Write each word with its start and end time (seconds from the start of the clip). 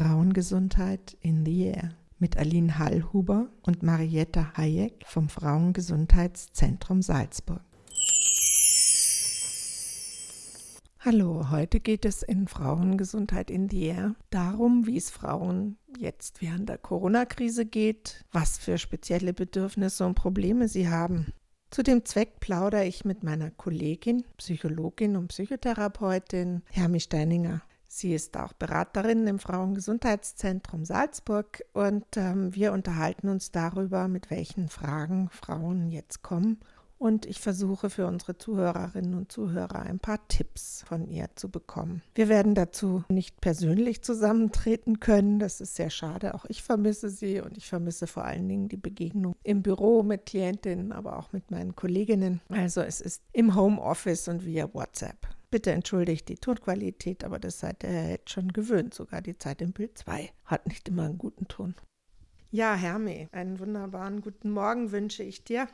Frauengesundheit 0.00 1.18
in 1.20 1.44
the 1.44 1.64
Air 1.66 1.90
mit 2.18 2.38
Aline 2.38 2.78
Hallhuber 2.78 3.50
und 3.60 3.82
Marietta 3.82 4.56
Hayek 4.56 5.04
vom 5.04 5.28
Frauengesundheitszentrum 5.28 7.02
Salzburg. 7.02 7.60
Hallo, 11.00 11.50
heute 11.50 11.80
geht 11.80 12.06
es 12.06 12.22
in 12.22 12.48
Frauengesundheit 12.48 13.50
in 13.50 13.68
the 13.68 13.88
Air 13.88 14.14
darum, 14.30 14.86
wie 14.86 14.96
es 14.96 15.10
Frauen 15.10 15.76
jetzt 15.98 16.40
während 16.40 16.70
der 16.70 16.78
Corona-Krise 16.78 17.66
geht, 17.66 18.24
was 18.32 18.56
für 18.56 18.78
spezielle 18.78 19.34
Bedürfnisse 19.34 20.06
und 20.06 20.14
Probleme 20.14 20.68
sie 20.68 20.88
haben. 20.88 21.34
Zu 21.70 21.82
dem 21.82 22.06
Zweck 22.06 22.40
plaudere 22.40 22.86
ich 22.86 23.04
mit 23.04 23.22
meiner 23.22 23.50
Kollegin, 23.50 24.24
Psychologin 24.38 25.18
und 25.18 25.28
Psychotherapeutin 25.28 26.62
Hermi 26.70 27.00
Steininger. 27.00 27.60
Sie 27.92 28.14
ist 28.14 28.36
auch 28.36 28.52
Beraterin 28.52 29.26
im 29.26 29.40
Frauengesundheitszentrum 29.40 30.84
Salzburg 30.84 31.64
und 31.72 32.04
ähm, 32.14 32.54
wir 32.54 32.72
unterhalten 32.72 33.28
uns 33.28 33.50
darüber, 33.50 34.06
mit 34.06 34.30
welchen 34.30 34.68
Fragen 34.68 35.28
Frauen 35.30 35.90
jetzt 35.90 36.22
kommen. 36.22 36.60
Und 36.98 37.26
ich 37.26 37.40
versuche 37.40 37.90
für 37.90 38.06
unsere 38.06 38.38
Zuhörerinnen 38.38 39.14
und 39.14 39.32
Zuhörer 39.32 39.80
ein 39.80 39.98
paar 39.98 40.20
Tipps 40.28 40.84
von 40.86 41.08
ihr 41.08 41.30
zu 41.34 41.48
bekommen. 41.48 42.00
Wir 42.14 42.28
werden 42.28 42.54
dazu 42.54 43.02
nicht 43.08 43.40
persönlich 43.40 44.02
zusammentreten 44.02 45.00
können. 45.00 45.40
Das 45.40 45.60
ist 45.60 45.74
sehr 45.74 45.90
schade. 45.90 46.34
Auch 46.34 46.44
ich 46.44 46.62
vermisse 46.62 47.10
sie 47.10 47.40
und 47.40 47.58
ich 47.58 47.66
vermisse 47.66 48.06
vor 48.06 48.24
allen 48.24 48.48
Dingen 48.48 48.68
die 48.68 48.76
Begegnung 48.76 49.34
im 49.42 49.62
Büro 49.62 50.04
mit 50.04 50.26
Klientinnen, 50.26 50.92
aber 50.92 51.18
auch 51.18 51.32
mit 51.32 51.50
meinen 51.50 51.74
Kolleginnen. 51.74 52.40
Also 52.50 52.82
es 52.82 53.00
ist 53.00 53.24
im 53.32 53.56
Homeoffice 53.56 54.28
und 54.28 54.46
via 54.46 54.72
WhatsApp. 54.72 55.26
Bitte 55.50 55.72
entschuldigt 55.72 56.28
die 56.28 56.36
Tonqualität, 56.36 57.24
aber 57.24 57.40
das 57.40 57.58
seid 57.58 57.82
ihr 57.82 58.10
jetzt 58.10 58.30
schon 58.30 58.52
gewöhnt. 58.52 58.94
Sogar 58.94 59.20
die 59.20 59.36
Zeit 59.36 59.60
im 59.60 59.72
Bild 59.72 59.98
2 59.98 60.30
hat 60.44 60.66
nicht 60.68 60.88
immer 60.88 61.06
einen 61.06 61.18
guten 61.18 61.48
Ton. 61.48 61.74
Ja, 62.52 62.74
Hermi, 62.74 63.28
einen 63.32 63.58
wunderbaren 63.58 64.20
guten 64.22 64.50
Morgen 64.50 64.92
wünsche 64.92 65.24
ich 65.24 65.42
dir. 65.42 65.68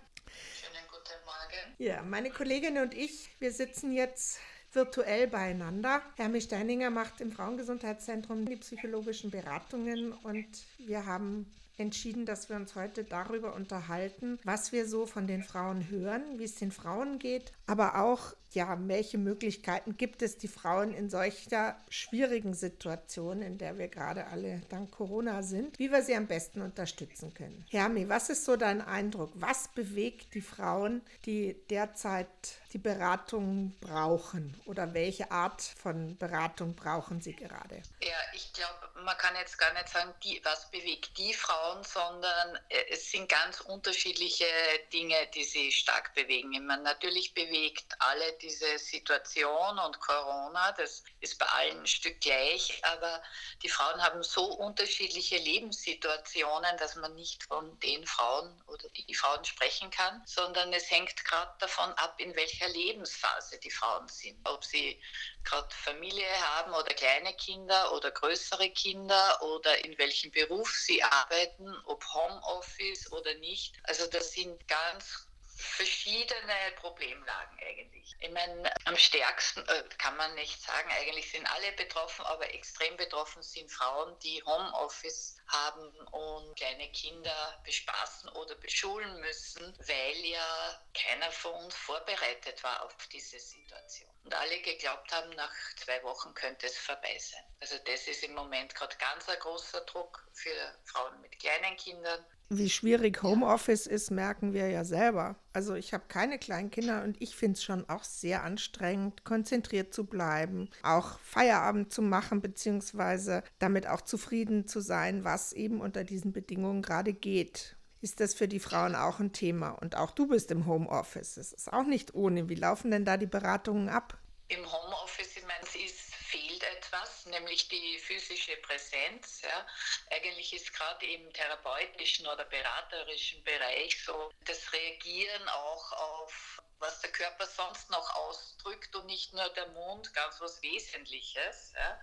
Schönen 0.54 0.86
guten 0.90 1.24
Morgen. 1.26 1.74
Ja, 1.78 2.02
meine 2.02 2.30
Kollegin 2.30 2.78
und 2.78 2.94
ich, 2.94 3.28
wir 3.38 3.52
sitzen 3.52 3.92
jetzt 3.92 4.38
virtuell 4.72 5.26
beieinander. 5.26 6.00
Hermi 6.16 6.40
Steininger 6.40 6.88
macht 6.88 7.20
im 7.20 7.30
Frauengesundheitszentrum 7.30 8.46
die 8.46 8.56
psychologischen 8.56 9.30
Beratungen 9.30 10.12
und 10.12 10.48
wir 10.78 11.04
haben 11.04 11.50
entschieden, 11.78 12.24
dass 12.24 12.48
wir 12.48 12.56
uns 12.56 12.74
heute 12.74 13.04
darüber 13.04 13.54
unterhalten, 13.54 14.38
was 14.44 14.72
wir 14.72 14.88
so 14.88 15.06
von 15.06 15.26
den 15.26 15.42
Frauen 15.42 15.90
hören, 15.90 16.38
wie 16.38 16.44
es 16.44 16.54
den 16.54 16.72
Frauen 16.72 17.18
geht, 17.18 17.52
aber 17.66 18.00
auch 18.02 18.34
ja, 18.56 18.76
welche 18.88 19.18
Möglichkeiten 19.18 19.96
gibt 19.98 20.22
es, 20.22 20.38
die 20.38 20.48
Frauen 20.48 20.94
in 20.94 21.10
solcher 21.10 21.78
schwierigen 21.90 22.54
Situation, 22.54 23.42
in 23.42 23.58
der 23.58 23.78
wir 23.78 23.88
gerade 23.88 24.26
alle 24.28 24.62
dank 24.70 24.90
Corona 24.90 25.42
sind, 25.42 25.78
wie 25.78 25.92
wir 25.92 26.02
sie 26.02 26.16
am 26.16 26.26
besten 26.26 26.62
unterstützen 26.62 27.34
können. 27.34 27.66
Hermi, 27.70 28.08
was 28.08 28.30
ist 28.30 28.46
so 28.46 28.56
dein 28.56 28.80
Eindruck? 28.80 29.30
Was 29.34 29.68
bewegt 29.68 30.34
die 30.34 30.40
Frauen, 30.40 31.02
die 31.26 31.54
derzeit 31.68 32.28
die 32.72 32.78
Beratung 32.78 33.76
brauchen 33.80 34.58
oder 34.64 34.94
welche 34.94 35.30
Art 35.30 35.60
von 35.62 36.16
Beratung 36.16 36.74
brauchen 36.74 37.20
sie 37.20 37.34
gerade? 37.34 37.82
Ja, 38.02 38.16
ich 38.34 38.52
glaube, 38.54 39.04
man 39.04 39.16
kann 39.18 39.34
jetzt 39.36 39.58
gar 39.58 39.72
nicht 39.74 39.88
sagen, 39.88 40.12
die, 40.24 40.40
was 40.44 40.70
bewegt 40.70 41.16
die 41.18 41.34
Frauen, 41.34 41.84
sondern 41.84 42.56
äh, 42.68 42.76
es 42.90 43.10
sind 43.10 43.28
ganz 43.28 43.60
unterschiedliche 43.60 44.46
Dinge, 44.92 45.16
die 45.34 45.44
sie 45.44 45.70
stark 45.72 46.14
bewegen. 46.14 46.52
Ich 46.54 46.60
meine, 46.60 46.82
natürlich 46.82 47.34
bewegt 47.34 47.94
alle 47.98 48.32
die 48.42 48.45
diese 48.46 48.78
Situation 48.78 49.78
und 49.80 49.98
Corona, 49.98 50.70
das 50.72 51.02
ist 51.20 51.38
bei 51.38 51.46
allen 51.46 51.80
ein 51.80 51.86
Stück 51.86 52.20
gleich, 52.20 52.80
aber 52.84 53.22
die 53.62 53.68
Frauen 53.68 54.00
haben 54.00 54.22
so 54.22 54.44
unterschiedliche 54.44 55.36
Lebenssituationen, 55.38 56.76
dass 56.78 56.94
man 56.94 57.14
nicht 57.16 57.42
von 57.44 57.78
den 57.80 58.06
Frauen 58.06 58.62
oder 58.68 58.88
die 58.90 59.14
Frauen 59.14 59.44
sprechen 59.44 59.90
kann, 59.90 60.22
sondern 60.26 60.72
es 60.72 60.90
hängt 60.90 61.24
gerade 61.24 61.52
davon 61.58 61.90
ab, 61.94 62.14
in 62.18 62.34
welcher 62.36 62.68
Lebensphase 62.68 63.58
die 63.58 63.70
Frauen 63.70 64.06
sind. 64.08 64.38
Ob 64.48 64.64
sie 64.64 65.00
gerade 65.42 65.74
Familie 65.74 66.28
haben 66.54 66.72
oder 66.72 66.94
kleine 66.94 67.34
Kinder 67.34 67.92
oder 67.92 68.10
größere 68.12 68.70
Kinder 68.70 69.42
oder 69.42 69.84
in 69.84 69.98
welchem 69.98 70.30
Beruf 70.30 70.70
sie 70.72 71.02
arbeiten, 71.02 71.74
ob 71.84 72.04
Homeoffice 72.14 73.10
oder 73.12 73.34
nicht. 73.34 73.76
Also 73.84 74.06
das 74.06 74.32
sind 74.32 74.66
ganz 74.68 75.25
verschiedene 75.56 76.54
Problemlagen 76.76 77.58
eigentlich. 77.60 78.14
Ich 78.20 78.30
meine, 78.30 78.70
am 78.84 78.96
stärksten 78.96 79.60
äh, 79.68 79.84
kann 79.98 80.16
man 80.16 80.34
nicht 80.34 80.62
sagen, 80.62 80.90
eigentlich 80.98 81.30
sind 81.30 81.46
alle 81.46 81.72
betroffen, 81.72 82.24
aber 82.26 82.52
extrem 82.54 82.96
betroffen 82.96 83.42
sind 83.42 83.70
Frauen, 83.70 84.18
die 84.20 84.42
Homeoffice 84.44 85.38
haben 85.48 85.90
und 86.10 86.56
kleine 86.56 86.88
Kinder 86.92 87.60
bespaßen 87.64 88.28
oder 88.30 88.54
beschulen 88.56 89.20
müssen, 89.20 89.62
weil 89.78 90.24
ja 90.24 90.80
keiner 90.94 91.30
von 91.30 91.52
uns 91.64 91.74
vorbereitet 91.74 92.62
war 92.62 92.84
auf 92.84 92.96
diese 93.12 93.38
Situation. 93.38 94.10
Und 94.24 94.34
alle 94.34 94.60
geglaubt 94.60 95.12
haben, 95.12 95.30
nach 95.36 95.52
zwei 95.76 96.02
Wochen 96.02 96.34
könnte 96.34 96.66
es 96.66 96.76
vorbei 96.78 97.16
sein. 97.18 97.44
Also 97.60 97.76
das 97.84 98.08
ist 98.08 98.24
im 98.24 98.34
Moment 98.34 98.74
gerade 98.74 98.96
ganz 98.96 99.28
ein 99.28 99.38
großer 99.38 99.80
Druck 99.82 100.26
für 100.32 100.50
Frauen 100.84 101.20
mit 101.20 101.38
kleinen 101.38 101.76
Kindern. 101.76 102.24
Wie 102.48 102.70
schwierig 102.70 103.24
Homeoffice 103.24 103.88
ist, 103.88 104.10
merken 104.12 104.52
wir 104.52 104.68
ja 104.68 104.84
selber. 104.84 105.34
Also 105.52 105.74
ich 105.74 105.92
habe 105.92 106.04
keine 106.06 106.38
kleinen 106.38 106.70
Kinder 106.70 107.02
und 107.02 107.20
ich 107.20 107.34
finde 107.34 107.54
es 107.54 107.64
schon 107.64 107.88
auch 107.88 108.04
sehr 108.04 108.44
anstrengend, 108.44 109.24
konzentriert 109.24 109.92
zu 109.92 110.06
bleiben, 110.06 110.70
auch 110.84 111.18
Feierabend 111.18 111.92
zu 111.92 112.02
machen, 112.02 112.40
beziehungsweise 112.42 113.42
damit 113.58 113.88
auch 113.88 114.00
zufrieden 114.00 114.68
zu 114.68 114.80
sein, 114.80 115.24
was 115.24 115.35
eben 115.52 115.80
unter 115.80 116.04
diesen 116.04 116.32
Bedingungen 116.32 116.82
gerade 116.82 117.12
geht. 117.12 117.76
Ist 118.00 118.20
das 118.20 118.34
für 118.34 118.46
die 118.46 118.60
Frauen 118.60 118.94
auch 118.94 119.18
ein 119.18 119.32
Thema? 119.32 119.70
Und 119.70 119.96
auch 119.96 120.10
du 120.10 120.28
bist 120.28 120.50
im 120.50 120.66
Homeoffice. 120.66 121.36
Es 121.36 121.52
ist 121.52 121.72
auch 121.72 121.84
nicht 121.84 122.14
ohne. 122.14 122.48
Wie 122.48 122.54
laufen 122.54 122.90
denn 122.90 123.04
da 123.04 123.16
die 123.16 123.26
Beratungen 123.26 123.88
ab? 123.88 124.18
Im 124.48 124.64
Homeoffice, 124.70 125.36
ich 125.36 125.46
meine, 125.46 125.64
es 125.64 126.14
fehlt 126.26 126.62
etwas, 126.62 127.26
nämlich 127.26 127.68
die 127.68 127.98
physische 127.98 128.56
Präsenz. 128.58 129.42
Ja. 129.42 129.66
Eigentlich 130.10 130.52
ist 130.52 130.72
gerade 130.72 131.06
im 131.06 131.32
therapeutischen 131.32 132.26
oder 132.26 132.44
beraterischen 132.44 133.42
Bereich 133.44 134.02
so 134.04 134.30
das 134.44 134.72
Reagieren 134.72 135.48
auch 135.48 135.92
auf 135.92 136.62
was 136.78 137.00
der 137.00 137.10
Körper 137.10 137.46
sonst 137.46 137.90
noch 137.90 138.14
ausdrückt 138.16 138.94
und 138.96 139.06
nicht 139.06 139.32
nur 139.32 139.48
der 139.50 139.68
Mund, 139.68 140.12
ganz 140.12 140.40
was 140.40 140.60
Wesentliches. 140.62 141.72
Ja. 141.74 142.00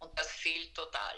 Und 0.00 0.18
das 0.18 0.28
fehlt 0.28 0.74
total. 0.74 1.16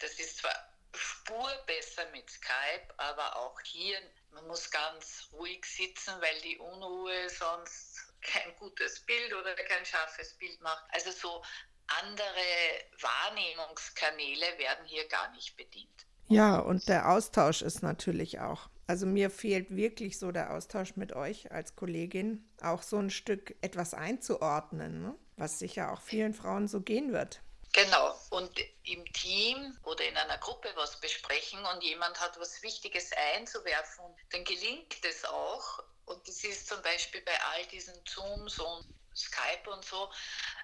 Das 0.00 0.12
ist 0.12 0.38
zwar 0.38 0.54
Spur 0.96 1.50
besser 1.66 2.02
mit 2.12 2.28
Skype, 2.30 2.92
aber 2.96 3.36
auch 3.36 3.60
hier, 3.62 3.98
man 4.32 4.46
muss 4.46 4.70
ganz 4.70 5.28
ruhig 5.32 5.64
sitzen, 5.64 6.14
weil 6.20 6.40
die 6.42 6.58
Unruhe 6.58 7.28
sonst 7.28 8.12
kein 8.22 8.54
gutes 8.56 9.00
Bild 9.00 9.32
oder 9.34 9.54
kein 9.54 9.84
scharfes 9.84 10.34
Bild 10.34 10.60
macht. 10.60 10.84
Also 10.90 11.10
so 11.10 11.42
andere 11.86 13.00
Wahrnehmungskanäle 13.00 14.58
werden 14.58 14.84
hier 14.86 15.06
gar 15.08 15.30
nicht 15.32 15.56
bedient. 15.56 16.06
Ja, 16.28 16.58
und 16.58 16.88
der 16.88 17.10
Austausch 17.10 17.62
ist 17.62 17.82
natürlich 17.82 18.40
auch. 18.40 18.68
Also 18.88 19.06
mir 19.06 19.30
fehlt 19.30 19.74
wirklich 19.74 20.18
so 20.18 20.32
der 20.32 20.52
Austausch 20.52 20.96
mit 20.96 21.12
euch 21.12 21.52
als 21.52 21.76
Kollegin, 21.76 22.48
auch 22.60 22.82
so 22.82 22.98
ein 22.98 23.10
Stück 23.10 23.56
etwas 23.60 23.94
einzuordnen, 23.94 25.02
ne? 25.02 25.14
was 25.36 25.58
sicher 25.58 25.92
auch 25.92 26.00
vielen 26.00 26.34
Frauen 26.34 26.66
so 26.68 26.80
gehen 26.80 27.12
wird. 27.12 27.42
Genau. 27.76 28.18
Und 28.30 28.58
im 28.84 29.04
Team 29.12 29.78
oder 29.82 30.02
in 30.08 30.16
einer 30.16 30.38
Gruppe 30.38 30.72
was 30.76 30.98
besprechen 30.98 31.62
und 31.66 31.82
jemand 31.82 32.18
hat 32.18 32.40
was 32.40 32.62
Wichtiges 32.62 33.12
einzuwerfen, 33.34 34.02
dann 34.30 34.44
gelingt 34.44 35.04
es 35.04 35.26
auch. 35.26 35.84
Und 36.06 36.26
das 36.26 36.42
ist 36.42 36.68
zum 36.68 36.80
Beispiel 36.80 37.20
bei 37.20 37.38
all 37.38 37.66
diesen 37.66 37.94
Zooms 38.06 38.58
und 38.60 38.86
Skype 39.14 39.70
und 39.70 39.84
so, 39.84 40.10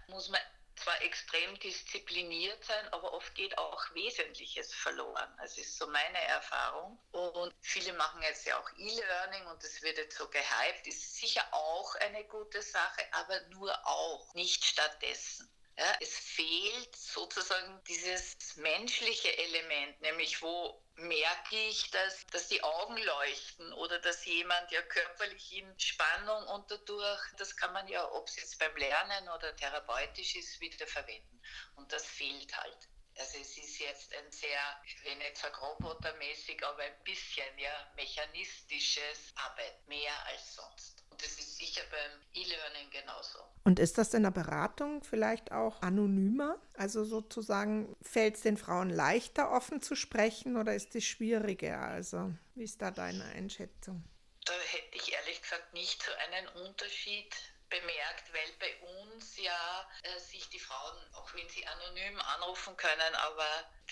muss 0.07 0.31
man 0.31 0.41
zwar 0.77 1.03
extrem 1.03 1.59
diszipliniert 1.59 2.65
sein, 2.65 2.89
aber 2.95 3.13
oft 3.13 3.35
geht 3.35 3.59
auch 3.59 3.83
Wesentliches 3.93 4.73
verloren. 4.73 5.37
Das 5.37 5.59
ist 5.59 5.77
so 5.77 5.87
meine 5.89 6.23
Erfahrung. 6.29 6.99
Und 7.11 7.55
viele 7.61 7.93
machen 7.93 8.23
jetzt 8.23 8.47
ja 8.47 8.59
auch 8.59 8.71
E-Learning 8.79 9.47
und 9.49 9.63
das 9.63 9.83
wird 9.83 9.99
jetzt 9.99 10.17
so 10.17 10.27
gehypt. 10.29 10.87
Ist 10.87 11.17
sicher 11.17 11.45
auch 11.53 11.95
eine 11.97 12.25
gute 12.25 12.63
Sache, 12.63 13.05
aber 13.13 13.39
nur 13.51 13.71
auch, 13.87 14.33
nicht 14.33 14.65
stattdessen. 14.65 15.53
Ja, 15.79 15.97
es 16.01 16.15
fehlt 16.19 16.95
sozusagen 16.95 17.83
dieses 17.85 18.37
menschliche 18.57 19.37
Element, 19.39 20.01
nämlich 20.03 20.43
wo 20.43 20.83
merke 20.97 21.57
ich, 21.69 21.91
dass, 21.91 22.27
dass 22.27 22.49
die 22.49 22.63
Augen 22.63 22.99
leuchten 22.99 23.73
oder 23.73 23.99
dass 24.01 24.25
jemand 24.27 24.71
ja 24.71 24.83
körperlich 24.83 25.57
in 25.57 25.81
Spannung 25.81 26.47
und 26.49 26.71
dadurch, 26.71 27.21
das 27.39 27.57
kann 27.57 27.73
man 27.73 27.89
ja, 27.89 28.07
ob 28.13 28.29
es 28.29 28.37
jetzt 28.37 28.59
beim 28.59 28.77
Lernen 28.77 29.29
oder 29.31 29.57
therapeutisch 29.57 30.37
ist, 30.37 30.61
wieder 30.61 30.87
verwenden. 30.87 31.41
Und 31.77 31.91
das 31.91 32.05
fehlt 32.05 32.55
halt. 32.55 32.89
Also 33.19 33.39
es 33.39 33.57
ist 33.57 33.79
jetzt 33.79 34.15
ein 34.15 34.31
sehr, 34.31 34.83
will 35.05 35.17
nicht 35.17 35.39
sagen 35.39 35.55
robotermäßig, 35.55 36.65
aber 36.65 36.83
ein 36.83 37.03
bisschen 37.05 37.59
ja 37.59 37.93
mechanistisches 37.95 39.33
Arbeit, 39.37 39.87
mehr 39.87 40.27
als 40.27 40.55
sonst. 40.55 41.02
Und 41.13 41.23
das 41.23 41.33
ist 41.33 41.59
sicher 41.59 41.83
beim 41.91 42.21
E-Learning 42.33 42.91
genauso. 42.91 43.39
Und 43.65 43.79
ist 43.79 43.99
das 43.99 44.15
in 44.15 44.23
der 44.23 44.31
Beratung 44.31 45.05
vielleicht 45.05 45.53
auch 45.53 45.83
anonymer? 45.83 46.59
Also 46.75 47.05
sozusagen 47.05 47.95
fällt 48.01 48.37
es 48.37 48.41
den 48.41 48.57
Frauen 48.57 48.89
leichter, 48.89 49.53
offen 49.53 49.83
zu 49.83 49.95
sprechen 49.95 50.57
oder 50.57 50.75
ist 50.75 50.95
es 50.95 51.05
schwieriger? 51.05 51.81
Also 51.81 52.33
wie 52.55 52.65
ist 52.65 52.81
da 52.81 52.91
deine 52.91 53.25
Einschätzung? 53.25 54.03
Da 54.47 54.55
hätte 54.55 54.97
ich 54.97 55.13
ehrlich 55.13 55.43
gesagt 55.43 55.75
nicht 55.75 56.03
so 56.03 56.11
einen 56.13 56.49
Unterschied 56.67 57.37
bemerkt, 57.69 58.33
weil 58.33 58.53
bei 58.59 58.75
uns 59.03 59.37
ja 59.37 59.91
äh, 60.03 60.19
sich 60.19 60.49
die 60.49 60.59
Frauen, 60.59 60.97
auch 61.15 61.33
wenn 61.35 61.49
sie 61.51 61.67
anonym 61.67 62.21
anrufen 62.21 62.75
können, 62.77 63.15
aber 63.15 63.47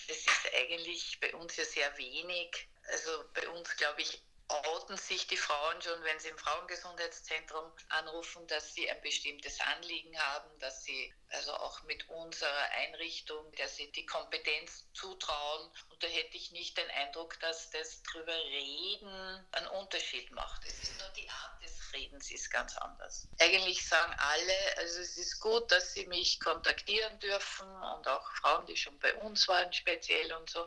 das 0.08 0.16
ist 0.16 0.50
eigentlich 0.58 1.20
bei 1.20 1.34
uns 1.34 1.56
ja 1.56 1.64
sehr 1.64 1.98
wenig. 1.98 2.66
Also 2.92 3.10
bei 3.34 3.46
uns, 3.50 3.76
glaube 3.76 4.00
ich, 4.00 4.22
outen 4.50 4.96
sich 4.96 5.26
die 5.26 5.36
Frauen 5.36 5.80
schon, 5.80 6.02
wenn 6.02 6.18
sie 6.18 6.28
im 6.28 6.38
Frauengesundheitszentrum 6.38 7.72
anrufen, 7.88 8.46
dass 8.48 8.74
sie 8.74 8.90
ein 8.90 9.00
bestimmtes 9.00 9.60
Anliegen 9.60 10.18
haben, 10.18 10.58
dass 10.58 10.84
sie 10.84 11.12
also 11.28 11.52
auch 11.54 11.82
mit 11.84 12.08
unserer 12.08 12.70
Einrichtung, 12.72 13.52
dass 13.56 13.76
sie 13.76 13.90
die 13.92 14.06
Kompetenz 14.06 14.86
zutrauen. 14.92 15.70
Und 15.90 16.02
da 16.02 16.08
hätte 16.08 16.36
ich 16.36 16.50
nicht 16.50 16.76
den 16.76 16.90
Eindruck, 16.90 17.38
dass 17.40 17.70
das 17.70 18.02
drüber 18.02 18.34
reden 18.34 19.46
einen 19.52 19.68
Unterschied 19.68 20.30
macht. 20.32 20.64
Es 20.66 20.82
ist 20.82 20.98
nur 20.98 21.08
die 21.10 21.28
Art 21.28 21.62
des 21.62 21.92
Redens 21.92 22.30
ist 22.30 22.50
ganz 22.50 22.76
anders. 22.78 23.28
Eigentlich 23.38 23.86
sagen 23.86 24.14
alle, 24.18 24.76
also 24.78 25.00
es 25.00 25.16
ist 25.16 25.40
gut, 25.40 25.70
dass 25.70 25.92
sie 25.92 26.06
mich 26.06 26.40
kontaktieren 26.40 27.18
dürfen 27.20 27.68
und 27.68 28.06
auch 28.08 28.32
Frauen, 28.36 28.66
die 28.66 28.76
schon 28.76 28.98
bei 28.98 29.14
uns 29.16 29.46
waren 29.48 29.72
speziell 29.72 30.32
und 30.32 30.50
so. 30.50 30.66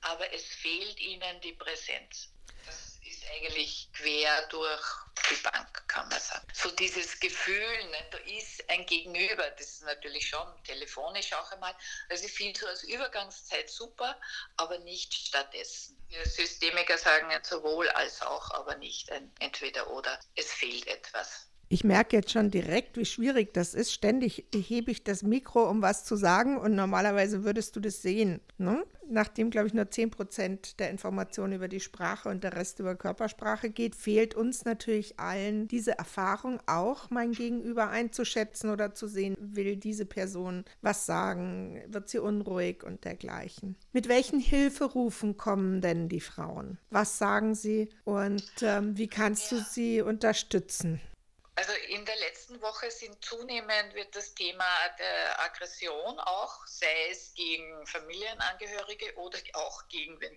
Aber 0.00 0.32
es 0.32 0.44
fehlt 0.44 0.98
ihnen 1.00 1.40
die 1.40 1.52
Präsenz 1.52 2.31
ist 3.22 3.30
eigentlich 3.30 3.88
quer 3.92 4.46
durch 4.48 4.82
die 5.30 5.42
Bank, 5.42 5.88
kann 5.88 6.08
man 6.08 6.18
sagen. 6.20 6.46
So 6.52 6.70
dieses 6.70 7.18
Gefühl, 7.20 7.54
ne, 7.90 7.98
da 8.10 8.18
ist 8.18 8.68
ein 8.68 8.84
Gegenüber, 8.86 9.50
das 9.58 9.66
ist 9.66 9.84
natürlich 9.84 10.26
schon 10.28 10.46
telefonisch 10.64 11.32
auch 11.32 11.50
einmal. 11.52 11.74
Also 12.08 12.24
ich 12.24 12.32
finde 12.32 12.58
so 12.58 12.66
als 12.66 12.82
Übergangszeit 12.84 13.70
super, 13.70 14.16
aber 14.56 14.78
nicht 14.80 15.14
stattdessen. 15.14 15.96
Wir 16.08 16.24
Systemiker 16.26 16.98
sagen 16.98 17.28
sowohl 17.42 17.88
als 17.90 18.20
auch, 18.22 18.50
aber 18.52 18.76
nicht 18.76 19.10
ein 19.12 19.30
entweder 19.40 19.90
oder. 19.90 20.18
Es 20.34 20.52
fehlt 20.52 20.86
etwas. 20.86 21.48
Ich 21.68 21.84
merke 21.84 22.16
jetzt 22.16 22.30
schon 22.30 22.50
direkt, 22.50 22.98
wie 22.98 23.06
schwierig 23.06 23.54
das 23.54 23.72
ist. 23.72 23.92
Ständig 23.94 24.44
hebe 24.52 24.90
ich 24.90 25.04
das 25.04 25.22
Mikro, 25.22 25.70
um 25.70 25.80
was 25.80 26.04
zu 26.04 26.16
sagen 26.16 26.58
und 26.58 26.74
normalerweise 26.74 27.44
würdest 27.44 27.74
du 27.76 27.80
das 27.80 28.02
sehen. 28.02 28.42
Ne? 28.58 28.84
Nachdem, 29.12 29.50
glaube 29.50 29.66
ich, 29.66 29.74
nur 29.74 29.90
10 29.90 30.10
Prozent 30.10 30.80
der 30.80 30.90
Informationen 30.90 31.52
über 31.52 31.68
die 31.68 31.80
Sprache 31.80 32.30
und 32.30 32.42
der 32.42 32.56
Rest 32.56 32.80
über 32.80 32.94
Körpersprache 32.94 33.68
geht, 33.68 33.94
fehlt 33.94 34.34
uns 34.34 34.64
natürlich 34.64 35.20
allen 35.20 35.68
diese 35.68 35.98
Erfahrung 35.98 36.60
auch, 36.64 37.10
mein 37.10 37.32
Gegenüber 37.32 37.90
einzuschätzen 37.90 38.70
oder 38.70 38.94
zu 38.94 39.06
sehen, 39.06 39.36
will 39.38 39.76
diese 39.76 40.06
Person 40.06 40.64
was 40.80 41.04
sagen, 41.04 41.82
wird 41.88 42.08
sie 42.08 42.20
unruhig 42.20 42.84
und 42.84 43.04
dergleichen. 43.04 43.76
Mit 43.92 44.08
welchen 44.08 44.40
Hilferufen 44.40 45.36
kommen 45.36 45.82
denn 45.82 46.08
die 46.08 46.20
Frauen? 46.20 46.78
Was 46.90 47.18
sagen 47.18 47.54
sie 47.54 47.90
und 48.04 48.50
ähm, 48.62 48.96
wie 48.96 49.08
kannst 49.08 49.52
du 49.52 49.58
sie 49.58 50.00
unterstützen? 50.00 51.02
Also 51.54 51.72
in 51.88 52.06
der 52.06 52.16
letzten 52.16 52.60
Woche 52.62 52.90
sind 52.90 53.22
zunehmend 53.22 53.94
wird 53.94 54.16
das 54.16 54.34
Thema 54.34 54.88
der 54.98 55.40
Aggression 55.40 56.18
auch, 56.18 56.66
sei 56.66 57.10
es 57.10 57.34
gegen 57.34 57.86
Familienangehörige 57.86 59.14
oder 59.16 59.38
auch 59.52 59.86
gegen, 59.88 60.18
wenn, 60.20 60.34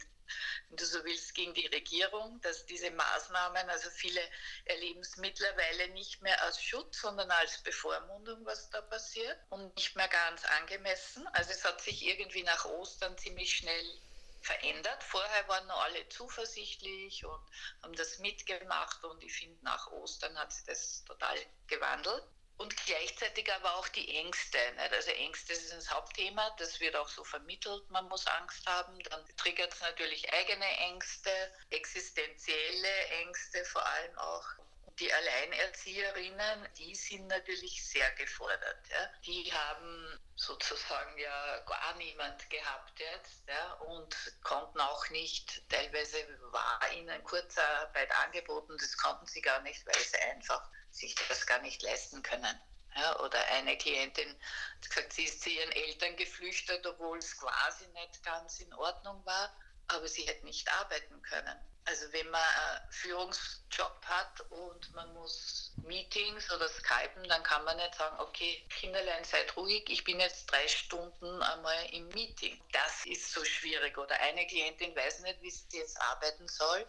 du 0.71 0.85
so 0.85 1.03
willst, 1.05 1.33
gegen 1.33 1.53
die 1.53 1.67
Regierung, 1.67 2.41
dass 2.41 2.65
diese 2.65 2.91
Maßnahmen, 2.91 3.69
also 3.69 3.89
viele 3.91 4.19
erleben 4.65 4.99
es 4.99 5.15
mittlerweile 5.15 5.87
nicht 5.89 6.21
mehr 6.21 6.41
als 6.43 6.61
Schutz, 6.61 6.99
sondern 6.99 7.31
als 7.31 7.63
Bevormundung, 7.63 8.45
was 8.45 8.69
da 8.71 8.81
passiert 8.81 9.39
und 9.49 9.73
nicht 9.77 9.95
mehr 9.95 10.09
ganz 10.09 10.43
angemessen. 10.43 11.25
Also 11.27 11.51
es 11.51 11.63
hat 11.63 11.79
sich 11.79 12.05
irgendwie 12.05 12.43
nach 12.43 12.65
Ostern 12.65 13.17
ziemlich 13.17 13.55
schnell 13.55 14.01
verändert. 14.45 15.03
Vorher 15.03 15.47
waren 15.47 15.67
noch 15.67 15.81
alle 15.81 16.07
zuversichtlich 16.09 17.25
und 17.25 17.41
haben 17.83 17.95
das 17.95 18.19
mitgemacht 18.19 19.03
und 19.03 19.23
ich 19.23 19.33
finde, 19.33 19.63
nach 19.63 19.91
Ostern 19.91 20.37
hat 20.37 20.53
sich 20.53 20.65
das 20.65 21.03
total 21.05 21.37
gewandelt. 21.67 22.23
Und 22.57 22.77
gleichzeitig 22.85 23.51
aber 23.51 23.75
auch 23.75 23.87
die 23.89 24.15
Ängste. 24.15 24.57
Nicht? 24.77 24.93
Also 24.93 25.11
Ängste 25.11 25.51
ist 25.51 25.73
das 25.73 25.91
Hauptthema, 25.91 26.49
das 26.57 26.79
wird 26.79 26.95
auch 26.95 27.09
so 27.09 27.25
vermittelt, 27.25 27.89
man 27.89 28.07
muss 28.07 28.25
Angst 28.27 28.65
haben. 28.65 28.97
Dann 28.99 29.25
triggert 29.35 29.73
es 29.73 29.81
natürlich 29.81 30.31
eigene 30.31 30.65
Ängste, 30.77 31.31
existenzielle 31.69 33.07
Ängste 33.23 33.65
vor 33.65 33.85
allem 33.85 34.17
auch 34.19 34.45
die 34.99 35.11
Alleinerzieherinnen, 35.13 36.67
die 36.77 36.95
sind 36.95 37.27
natürlich 37.27 37.85
sehr 37.85 38.09
gefordert. 38.11 38.87
Ja. 38.89 39.09
Die 39.25 39.51
haben 39.51 40.19
sozusagen 40.35 41.17
ja 41.17 41.59
gar 41.61 41.95
niemand 41.97 42.49
gehabt 42.49 42.99
jetzt 42.99 43.47
ja, 43.47 43.73
und 43.73 44.15
konnten 44.41 44.79
auch 44.79 45.09
nicht, 45.09 45.69
teilweise 45.69 46.17
war 46.51 46.79
ihnen 46.93 47.23
Kurzarbeit 47.23 48.11
angeboten, 48.23 48.77
das 48.79 48.95
konnten 48.97 49.25
sie 49.27 49.41
gar 49.41 49.61
nicht, 49.61 49.85
weil 49.85 49.99
sie 49.99 50.17
einfach 50.17 50.69
sich 50.91 51.15
das 51.27 51.45
gar 51.45 51.59
nicht 51.59 51.81
leisten 51.81 52.23
können. 52.23 52.59
Ja, 52.95 53.19
oder 53.19 53.45
eine 53.47 53.77
Klientin 53.77 54.29
hat 54.29 54.89
gesagt, 54.89 55.13
sie 55.13 55.25
ist 55.25 55.41
zu 55.41 55.49
ihren 55.49 55.71
Eltern 55.73 56.15
geflüchtet, 56.15 56.85
obwohl 56.87 57.17
es 57.17 57.37
quasi 57.37 57.85
nicht 57.87 58.23
ganz 58.23 58.61
in 58.61 58.73
Ordnung 58.73 59.25
war, 59.25 59.53
aber 59.89 60.07
sie 60.07 60.23
hätte 60.23 60.45
nicht 60.45 60.71
arbeiten 60.71 61.21
können. 61.21 61.74
Also 61.87 62.11
wenn 62.13 62.27
man 62.31 62.41
einen 62.41 62.91
Führungsjob 62.91 64.05
hat 64.05 64.41
und 64.49 64.93
man 64.95 65.13
muss 65.13 65.71
Meetings 65.83 66.51
oder 66.51 66.67
Skypen, 66.67 67.23
dann 67.29 67.43
kann 67.43 67.63
man 67.63 67.77
nicht 67.77 67.93
sagen, 67.93 68.19
okay, 68.19 68.65
Kinderlein, 68.69 69.23
seid 69.23 69.55
ruhig, 69.55 69.83
ich 69.87 70.03
bin 70.03 70.19
jetzt 70.19 70.47
drei 70.47 70.67
Stunden 70.67 71.43
einmal 71.43 71.85
im 71.91 72.07
Meeting. 72.09 72.59
Das 72.71 73.05
ist 73.05 73.31
so 73.31 73.45
schwierig. 73.45 73.95
Oder 73.99 74.19
eine 74.19 74.47
Klientin 74.47 74.95
weiß 74.95 75.19
nicht, 75.19 75.39
wie 75.43 75.51
sie 75.51 75.77
jetzt 75.77 76.01
arbeiten 76.01 76.47
soll, 76.47 76.87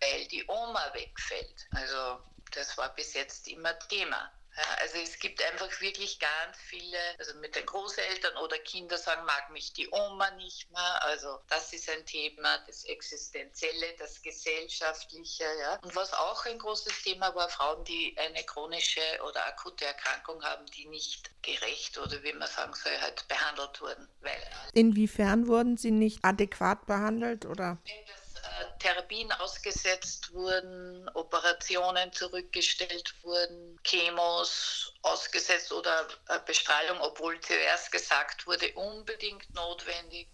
weil 0.00 0.28
die 0.28 0.44
Oma 0.46 0.94
wegfällt. 0.94 1.66
Also 1.72 2.22
das 2.52 2.78
war 2.78 2.94
bis 2.94 3.14
jetzt 3.14 3.48
immer 3.48 3.76
Thema. 3.88 4.32
Ja, 4.56 4.62
also 4.80 4.98
es 4.98 5.18
gibt 5.18 5.42
einfach 5.42 5.68
wirklich 5.80 6.18
ganz 6.20 6.56
viele, 6.68 6.98
also 7.18 7.34
mit 7.38 7.56
den 7.56 7.66
Großeltern 7.66 8.36
oder 8.36 8.56
Kinder 8.58 8.96
sagen, 8.96 9.24
mag 9.24 9.50
mich 9.50 9.72
die 9.72 9.88
Oma 9.90 10.30
nicht 10.32 10.70
mehr. 10.70 11.04
Also 11.04 11.40
das 11.48 11.72
ist 11.72 11.90
ein 11.90 12.06
Thema, 12.06 12.58
das 12.66 12.84
Existenzielle, 12.84 13.94
das 13.98 14.22
Gesellschaftliche. 14.22 15.44
Ja. 15.60 15.78
Und 15.82 15.96
was 15.96 16.12
auch 16.12 16.46
ein 16.46 16.58
großes 16.58 17.02
Thema 17.02 17.34
war, 17.34 17.48
Frauen, 17.48 17.84
die 17.84 18.16
eine 18.16 18.44
chronische 18.44 19.00
oder 19.26 19.44
akute 19.46 19.86
Erkrankung 19.86 20.42
haben, 20.44 20.66
die 20.66 20.86
nicht 20.86 21.30
gerecht 21.42 21.98
oder 21.98 22.22
wie 22.22 22.32
man 22.32 22.48
sagen 22.48 22.74
soll, 22.74 22.96
halt 23.00 23.26
behandelt 23.26 23.80
wurden. 23.80 24.08
Weil 24.20 24.40
Inwiefern 24.72 25.48
wurden 25.48 25.76
sie 25.76 25.90
nicht 25.90 26.24
adäquat 26.24 26.86
behandelt 26.86 27.44
oder? 27.44 27.78
Das 27.84 28.23
Therapien 28.84 29.32
ausgesetzt 29.32 30.30
wurden, 30.34 31.08
Operationen 31.14 32.12
zurückgestellt 32.12 33.14
wurden, 33.22 33.80
Chemos 33.82 34.92
ausgesetzt 35.00 35.72
oder 35.72 36.06
Bestrahlung, 36.44 37.00
obwohl 37.00 37.40
zuerst 37.40 37.90
gesagt 37.90 38.46
wurde, 38.46 38.70
unbedingt 38.74 39.54
notwendig, 39.54 40.28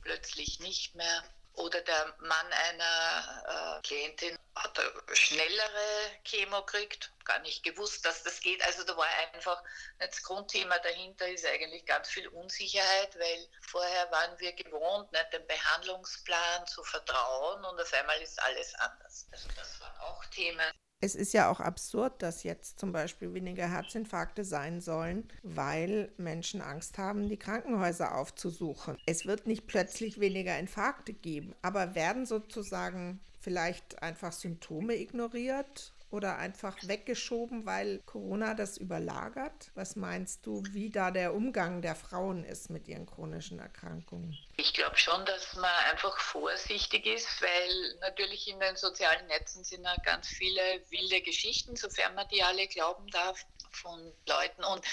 plötzlich 0.00 0.58
nicht 0.58 0.96
mehr. 0.96 1.22
Oder 1.54 1.80
der 1.82 2.14
Mann 2.20 2.52
einer 2.52 3.78
äh, 3.78 3.82
Klientin 3.86 4.38
hat 4.54 4.78
schnellere 5.12 6.20
Chemo 6.24 6.64
gekriegt, 6.64 7.12
gar 7.24 7.38
nicht 7.40 7.62
gewusst, 7.62 8.04
dass 8.04 8.22
das 8.22 8.40
geht. 8.40 8.62
Also 8.64 8.84
da 8.84 8.96
war 8.96 9.06
einfach 9.34 9.62
das 9.98 10.22
Grundthema 10.22 10.78
dahinter 10.78 11.28
ist 11.28 11.46
eigentlich 11.46 11.84
ganz 11.86 12.08
viel 12.08 12.28
Unsicherheit, 12.28 13.18
weil 13.18 13.48
vorher 13.62 14.10
waren 14.10 14.38
wir 14.40 14.52
gewohnt, 14.52 15.10
nicht 15.12 15.32
den 15.32 15.46
Behandlungsplan 15.46 16.66
zu 16.66 16.82
vertrauen 16.84 17.64
und 17.64 17.80
auf 17.80 17.92
einmal 17.94 18.20
ist 18.20 18.42
alles 18.42 18.74
anders. 18.76 19.26
Also 19.32 19.48
das 19.56 19.80
waren 19.80 19.96
auch 20.00 20.24
Themen. 20.26 20.72
Es 21.04 21.16
ist 21.16 21.34
ja 21.34 21.50
auch 21.50 21.58
absurd, 21.58 22.22
dass 22.22 22.44
jetzt 22.44 22.78
zum 22.78 22.92
Beispiel 22.92 23.34
weniger 23.34 23.68
Herzinfarkte 23.68 24.44
sein 24.44 24.80
sollen, 24.80 25.26
weil 25.42 26.12
Menschen 26.16 26.62
Angst 26.62 26.96
haben, 26.96 27.28
die 27.28 27.36
Krankenhäuser 27.36 28.16
aufzusuchen. 28.16 28.96
Es 29.04 29.26
wird 29.26 29.48
nicht 29.48 29.66
plötzlich 29.66 30.20
weniger 30.20 30.56
Infarkte 30.56 31.12
geben, 31.12 31.56
aber 31.60 31.96
werden 31.96 32.24
sozusagen 32.24 33.18
vielleicht 33.40 34.00
einfach 34.00 34.30
Symptome 34.30 34.94
ignoriert 34.94 35.92
oder 36.12 36.38
einfach 36.38 36.76
weggeschoben, 36.82 37.66
weil 37.66 38.00
Corona 38.06 38.54
das 38.54 38.76
überlagert? 38.76 39.70
Was 39.74 39.96
meinst 39.96 40.46
du, 40.46 40.62
wie 40.70 40.90
da 40.90 41.10
der 41.10 41.34
Umgang 41.34 41.82
der 41.82 41.94
Frauen 41.94 42.44
ist 42.44 42.70
mit 42.70 42.86
ihren 42.86 43.06
chronischen 43.06 43.58
Erkrankungen? 43.58 44.36
Ich 44.56 44.74
glaube 44.74 44.96
schon, 44.96 45.24
dass 45.24 45.54
man 45.56 45.70
einfach 45.90 46.18
vorsichtig 46.18 47.06
ist, 47.06 47.40
weil 47.40 47.98
natürlich 48.00 48.48
in 48.48 48.60
den 48.60 48.76
sozialen 48.76 49.26
Netzen 49.26 49.64
sind 49.64 49.84
ja 49.84 49.96
ganz 50.04 50.28
viele 50.28 50.60
wilde 50.90 51.22
Geschichten, 51.22 51.76
sofern 51.76 52.14
man 52.14 52.28
die 52.28 52.42
alle 52.42 52.66
glauben 52.68 53.06
darf, 53.08 53.44
von 53.70 54.12
Leuten. 54.26 54.64
Und, 54.64 54.84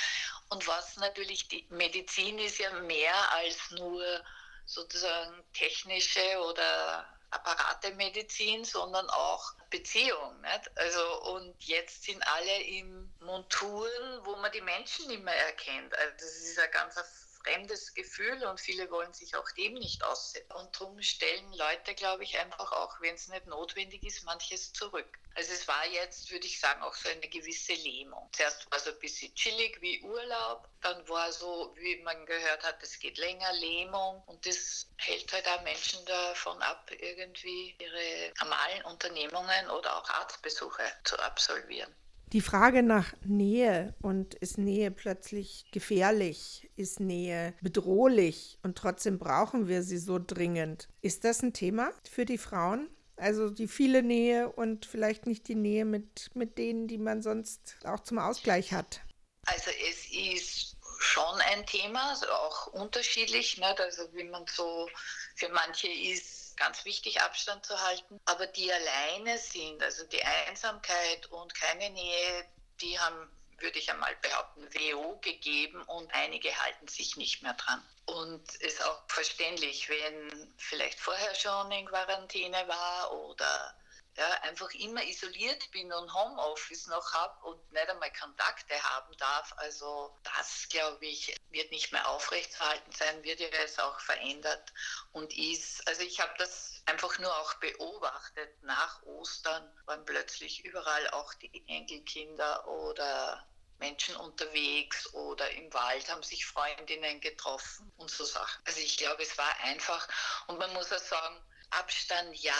und 0.49 0.67
was 0.67 0.95
natürlich, 0.97 1.47
die 1.47 1.67
Medizin 1.69 2.39
ist 2.39 2.59
ja 2.59 2.71
mehr 2.81 3.13
als 3.33 3.71
nur 3.71 4.03
sozusagen 4.65 5.43
technische 5.53 6.39
oder 6.49 7.05
Apparatemedizin, 7.31 8.65
sondern 8.65 9.09
auch 9.09 9.53
Beziehung. 9.69 10.41
Nicht? 10.41 10.71
Also, 10.75 11.21
und 11.33 11.55
jetzt 11.63 12.03
sind 12.03 12.21
alle 12.27 12.61
in 12.63 13.13
Monturen, 13.19 14.25
wo 14.25 14.35
man 14.37 14.51
die 14.51 14.61
Menschen 14.61 15.07
nicht 15.07 15.23
mehr 15.23 15.45
erkennt. 15.47 15.95
Also 15.97 16.13
das 16.17 16.35
ist 16.37 16.59
ein 16.59 16.71
ganz 16.71 16.97
fremdes 17.43 17.93
Gefühl 17.93 18.43
und 18.45 18.59
viele 18.59 18.89
wollen 18.91 19.13
sich 19.13 19.35
auch 19.35 19.49
dem 19.51 19.73
nicht 19.73 20.03
aussetzen. 20.03 20.51
Und 20.53 20.79
darum 20.79 21.01
stellen 21.01 21.51
Leute, 21.53 21.95
glaube 21.95 22.23
ich, 22.23 22.37
einfach 22.37 22.71
auch, 22.71 22.99
wenn 23.01 23.15
es 23.15 23.27
nicht 23.27 23.47
notwendig 23.47 24.03
ist, 24.03 24.23
manches 24.23 24.73
zurück. 24.73 25.19
Also 25.35 25.53
es 25.53 25.67
war 25.67 25.85
jetzt, 25.87 26.31
würde 26.31 26.45
ich 26.45 26.59
sagen, 26.59 26.81
auch 26.81 26.95
so 26.95 27.07
eine 27.07 27.27
gewisse 27.27 27.73
Lähmung. 27.73 28.29
Zuerst 28.33 28.69
war 28.71 28.79
so 28.79 28.89
ein 28.89 28.99
bisschen 28.99 29.33
chillig 29.35 29.79
wie 29.81 30.01
Urlaub, 30.03 30.67
dann 30.81 31.07
war 31.07 31.31
so, 31.31 31.73
wie 31.77 32.01
man 32.03 32.25
gehört 32.25 32.63
hat, 32.63 32.81
es 32.81 32.99
geht 32.99 33.17
länger, 33.17 33.53
Lähmung 33.53 34.21
und 34.25 34.45
das 34.45 34.87
hält 34.97 35.31
halt 35.31 35.47
auch 35.47 35.61
Menschen 35.61 36.03
davon 36.05 36.61
ab, 36.61 36.91
irgendwie 36.91 37.75
ihre 37.79 38.33
normalen 38.39 38.83
Unternehmungen 38.83 39.69
oder 39.69 39.97
auch 39.97 40.09
Arztbesuche 40.09 40.83
zu 41.03 41.17
absolvieren. 41.19 41.93
Die 42.31 42.41
Frage 42.41 42.83
nach 42.83 43.13
Nähe 43.25 43.95
und 44.03 44.35
ist 44.35 44.59
Nähe 44.59 44.91
plötzlich 44.91 45.65
gefährlich, 45.71 46.69
ist 46.75 46.99
Nähe 46.99 47.55
bedrohlich 47.61 48.59
und 48.61 48.77
trotzdem 48.77 49.17
brauchen 49.17 49.67
wir 49.67 49.81
sie 49.81 49.97
so 49.97 50.19
dringend. 50.19 50.89
Ist 51.01 51.23
das 51.23 51.41
ein 51.41 51.53
Thema 51.53 51.91
für 52.07 52.25
die 52.25 52.37
Frauen? 52.37 52.87
Also 53.15 53.49
die 53.49 53.67
viele 53.67 54.03
Nähe 54.03 54.49
und 54.51 54.85
vielleicht 54.85 55.25
nicht 55.25 55.47
die 55.47 55.55
Nähe 55.55 55.85
mit, 55.85 56.29
mit 56.35 56.59
denen, 56.59 56.87
die 56.87 56.99
man 56.99 57.23
sonst 57.23 57.77
auch 57.83 58.01
zum 58.01 58.19
Ausgleich 58.19 58.73
hat. 58.73 59.01
Also 59.45 59.71
es 59.89 60.05
ist 60.11 60.77
schon 60.99 61.41
ein 61.51 61.65
Thema, 61.65 62.11
also 62.11 62.27
auch 62.27 62.67
unterschiedlich, 62.67 63.57
nicht? 63.57 63.81
also 63.81 64.03
wie 64.13 64.25
man 64.25 64.45
so 64.47 64.87
für 65.35 65.49
manche 65.49 65.87
ist 65.87 66.38
ganz 66.59 66.85
wichtig, 66.85 67.21
Abstand 67.21 67.65
zu 67.65 67.81
halten. 67.81 68.19
Aber 68.25 68.45
die 68.45 68.71
alleine 68.71 69.37
sind, 69.39 69.81
also 69.81 70.05
die 70.05 70.23
Einsamkeit 70.23 71.25
und 71.27 71.55
keine 71.55 71.89
Nähe, 71.89 72.45
die 72.81 72.99
haben, 72.99 73.31
würde 73.57 73.79
ich 73.79 73.89
einmal 73.89 74.15
behaupten, 74.17 74.67
WO 74.73 75.17
gegeben 75.21 75.81
und 75.83 76.13
einige 76.13 76.55
halten 76.63 76.87
sich 76.87 77.17
nicht 77.17 77.41
mehr 77.41 77.53
dran. 77.53 77.83
Und 78.05 78.55
ist 78.55 78.83
auch 78.85 79.01
verständlich, 79.07 79.89
wenn 79.89 80.53
vielleicht 80.57 80.99
vorher 80.99 81.33
schon 81.35 81.71
in 81.71 81.85
Quarantäne 81.85 82.67
war 82.67 83.11
oder 83.11 83.75
ja, 84.19 84.29
einfach 84.41 84.69
immer 84.71 85.01
isoliert 85.05 85.71
bin 85.71 85.93
und 85.93 86.13
Homeoffice 86.13 86.87
noch 86.87 87.13
habe 87.13 87.47
und 87.47 87.71
nicht 87.71 87.89
einmal 87.89 88.11
Kontakte 88.11 88.75
haben 88.83 89.15
darf. 89.15 89.53
Also 89.55 90.13
das, 90.23 90.67
glaube 90.69 91.05
ich, 91.05 91.33
wird 91.51 91.71
nicht 91.71 91.93
mehr 91.93 92.05
aufrechtzuerhalten 92.09 92.91
sein, 92.91 93.23
wird 93.23 93.39
ja 93.39 93.47
jetzt 93.47 93.79
auch 93.79 93.97
verändert 94.01 94.73
und 95.13 95.35
ist, 95.37 95.87
also 95.87 96.01
ich 96.01 96.19
habe 96.19 96.33
das 96.37 96.83
einfach 96.85 97.17
nur 97.19 97.33
auch 97.39 97.53
beobachtet. 97.55 98.61
Nach 98.63 99.01
Ostern 99.03 99.71
waren 99.85 100.03
plötzlich 100.03 100.65
überall 100.65 101.09
auch 101.11 101.33
die 101.35 101.63
Enkelkinder 101.67 102.67
oder 102.67 103.47
Menschen 103.77 104.17
unterwegs 104.17 105.13
oder 105.13 105.49
im 105.51 105.73
Wald 105.73 106.09
haben 106.11 106.23
sich 106.23 106.45
Freundinnen 106.45 107.21
getroffen 107.21 107.89
und 107.95 108.11
so 108.11 108.25
Sachen. 108.25 108.61
Also 108.65 108.81
ich 108.81 108.97
glaube, 108.97 109.23
es 109.23 109.37
war 109.37 109.55
einfach 109.63 110.05
und 110.47 110.59
man 110.59 110.73
muss 110.73 110.91
auch 110.91 110.99
sagen, 110.99 111.41
Abstand 111.71 112.35
ja, 112.35 112.53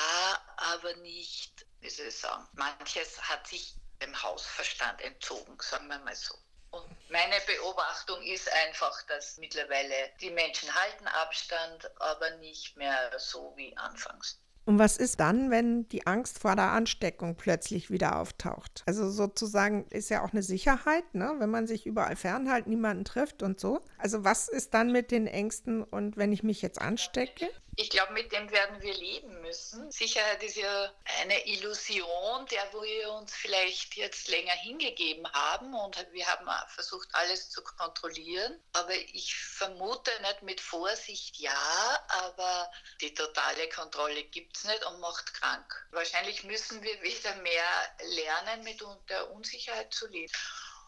aber 0.57 0.95
nicht, 0.97 1.65
wie 1.81 1.89
soll 1.89 2.07
ich 2.07 2.17
sagen, 2.17 2.47
manches 2.53 3.21
hat 3.21 3.47
sich 3.47 3.75
dem 4.01 4.21
Hausverstand 4.21 5.01
entzogen, 5.01 5.57
sagen 5.59 5.87
wir 5.87 5.99
mal 5.99 6.15
so. 6.15 6.35
Und 6.71 6.85
meine 7.09 7.35
Beobachtung 7.47 8.21
ist 8.21 8.51
einfach, 8.67 9.01
dass 9.07 9.37
mittlerweile 9.37 9.93
die 10.21 10.29
Menschen 10.29 10.73
halten 10.73 11.07
Abstand, 11.07 11.89
aber 11.99 12.37
nicht 12.37 12.77
mehr 12.77 13.11
so 13.17 13.53
wie 13.55 13.75
anfangs. 13.77 14.39
Und 14.65 14.77
was 14.77 14.97
ist 14.97 15.19
dann, 15.19 15.49
wenn 15.49 15.87
die 15.89 16.05
Angst 16.05 16.37
vor 16.37 16.55
der 16.55 16.69
Ansteckung 16.69 17.35
plötzlich 17.35 17.89
wieder 17.89 18.17
auftaucht? 18.17 18.83
Also 18.85 19.09
sozusagen 19.09 19.87
ist 19.89 20.09
ja 20.09 20.23
auch 20.23 20.31
eine 20.31 20.43
Sicherheit, 20.43 21.15
ne? 21.15 21.33
wenn 21.39 21.49
man 21.49 21.65
sich 21.65 21.87
überall 21.87 22.15
fernhält, 22.15 22.67
niemanden 22.67 23.03
trifft 23.03 23.41
und 23.41 23.59
so. 23.59 23.81
Also 23.99 24.23
was 24.23 24.47
ist 24.47 24.73
dann 24.73 24.91
mit 24.91 25.11
den 25.11 25.27
Ängsten 25.27 25.83
und 25.83 26.17
wenn 26.17 26.31
ich 26.31 26.41
mich 26.41 26.61
jetzt 26.61 26.79
anstecke? 26.79 27.49
ich 27.79 27.89
glaube, 27.89 28.11
mit 28.11 28.29
dem 28.33 28.51
werden 28.51 28.81
wir 28.81 28.93
leben 28.93 29.41
müssen. 29.41 29.89
Sicherheit 29.89 30.43
ist 30.43 30.57
ja 30.57 30.91
eine 31.21 31.47
Illusion, 31.47 32.45
der 32.47 32.73
wir 32.73 33.13
uns 33.13 33.33
vielleicht 33.33 33.95
jetzt 33.95 34.27
länger 34.27 34.51
hingegeben 34.51 35.25
haben 35.31 35.73
und 35.73 36.05
wir 36.11 36.27
haben 36.27 36.45
versucht, 36.67 37.07
alles 37.13 37.49
zu 37.49 37.63
kontrollieren. 37.63 38.59
Aber 38.73 38.93
ich 38.93 39.33
vermute 39.33 40.11
nicht 40.23 40.41
mit 40.41 40.59
Vorsicht 40.59 41.37
ja, 41.37 42.05
aber 42.25 42.69
die 42.99 43.13
totale 43.13 43.69
Kontrolle 43.69 44.25
gibt 44.25 44.57
es 44.57 44.65
nicht 44.65 44.85
und 44.85 44.99
macht 44.99 45.33
krank. 45.35 45.87
Wahrscheinlich 45.91 46.43
müssen 46.43 46.83
wir 46.83 47.01
wieder 47.01 47.33
mehr 47.35 47.63
lernen, 48.09 48.65
mit 48.65 48.83
der 49.07 49.31
Unsicherheit 49.31 49.93
zu 49.93 50.05
leben. 50.07 50.33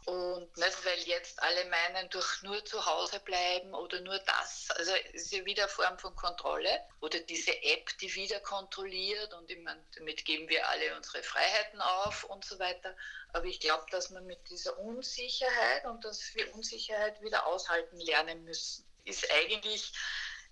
Und 0.06 0.58
nicht, 0.58 0.86
weil 0.86 1.00
jetzt 1.00 1.42
alle 1.44 1.66
meinen, 1.66 2.10
durch 2.10 2.42
nur 2.42 2.64
zu 2.66 2.84
Hause 2.86 3.20
bleiben 3.20 3.74
oder 3.74 4.02
nur 4.02 4.18
das. 4.20 4.70
Also 4.72 4.92
es 5.14 5.24
ist 5.26 5.32
ja 5.32 5.46
wieder 5.46 5.64
eine 5.64 5.72
Form 5.72 6.00
von 6.00 6.16
Kontrolle. 6.16 6.82
Oder 7.02 7.20
diese 7.20 7.52
App, 7.64 7.96
die 8.00 8.14
wieder 8.16 8.40
kontrolliert 8.40 9.34
und 9.34 9.50
meine, 9.64 9.86
damit 9.96 10.26
geben 10.26 10.50
wir 10.50 10.68
alle 10.68 10.96
unsere 10.96 11.22
Freiheiten 11.22 11.82
auf 11.82 12.24
und 12.24 12.44
so 12.44 12.58
weiter. 12.58 12.96
Aber 13.34 13.46
ich 13.46 13.60
glaube, 13.60 13.86
dass 13.92 14.10
man 14.10 14.26
mit 14.26 14.40
dieser 14.50 14.78
Unsicherheit 14.80 15.86
und 15.86 16.04
dass 16.04 16.34
wir 16.34 16.54
Unsicherheit 16.56 17.22
wieder 17.22 17.46
aushalten 17.46 18.00
lernen 18.00 18.44
müssen, 18.44 18.86
ist 19.06 19.32
eigentlich 19.32 19.92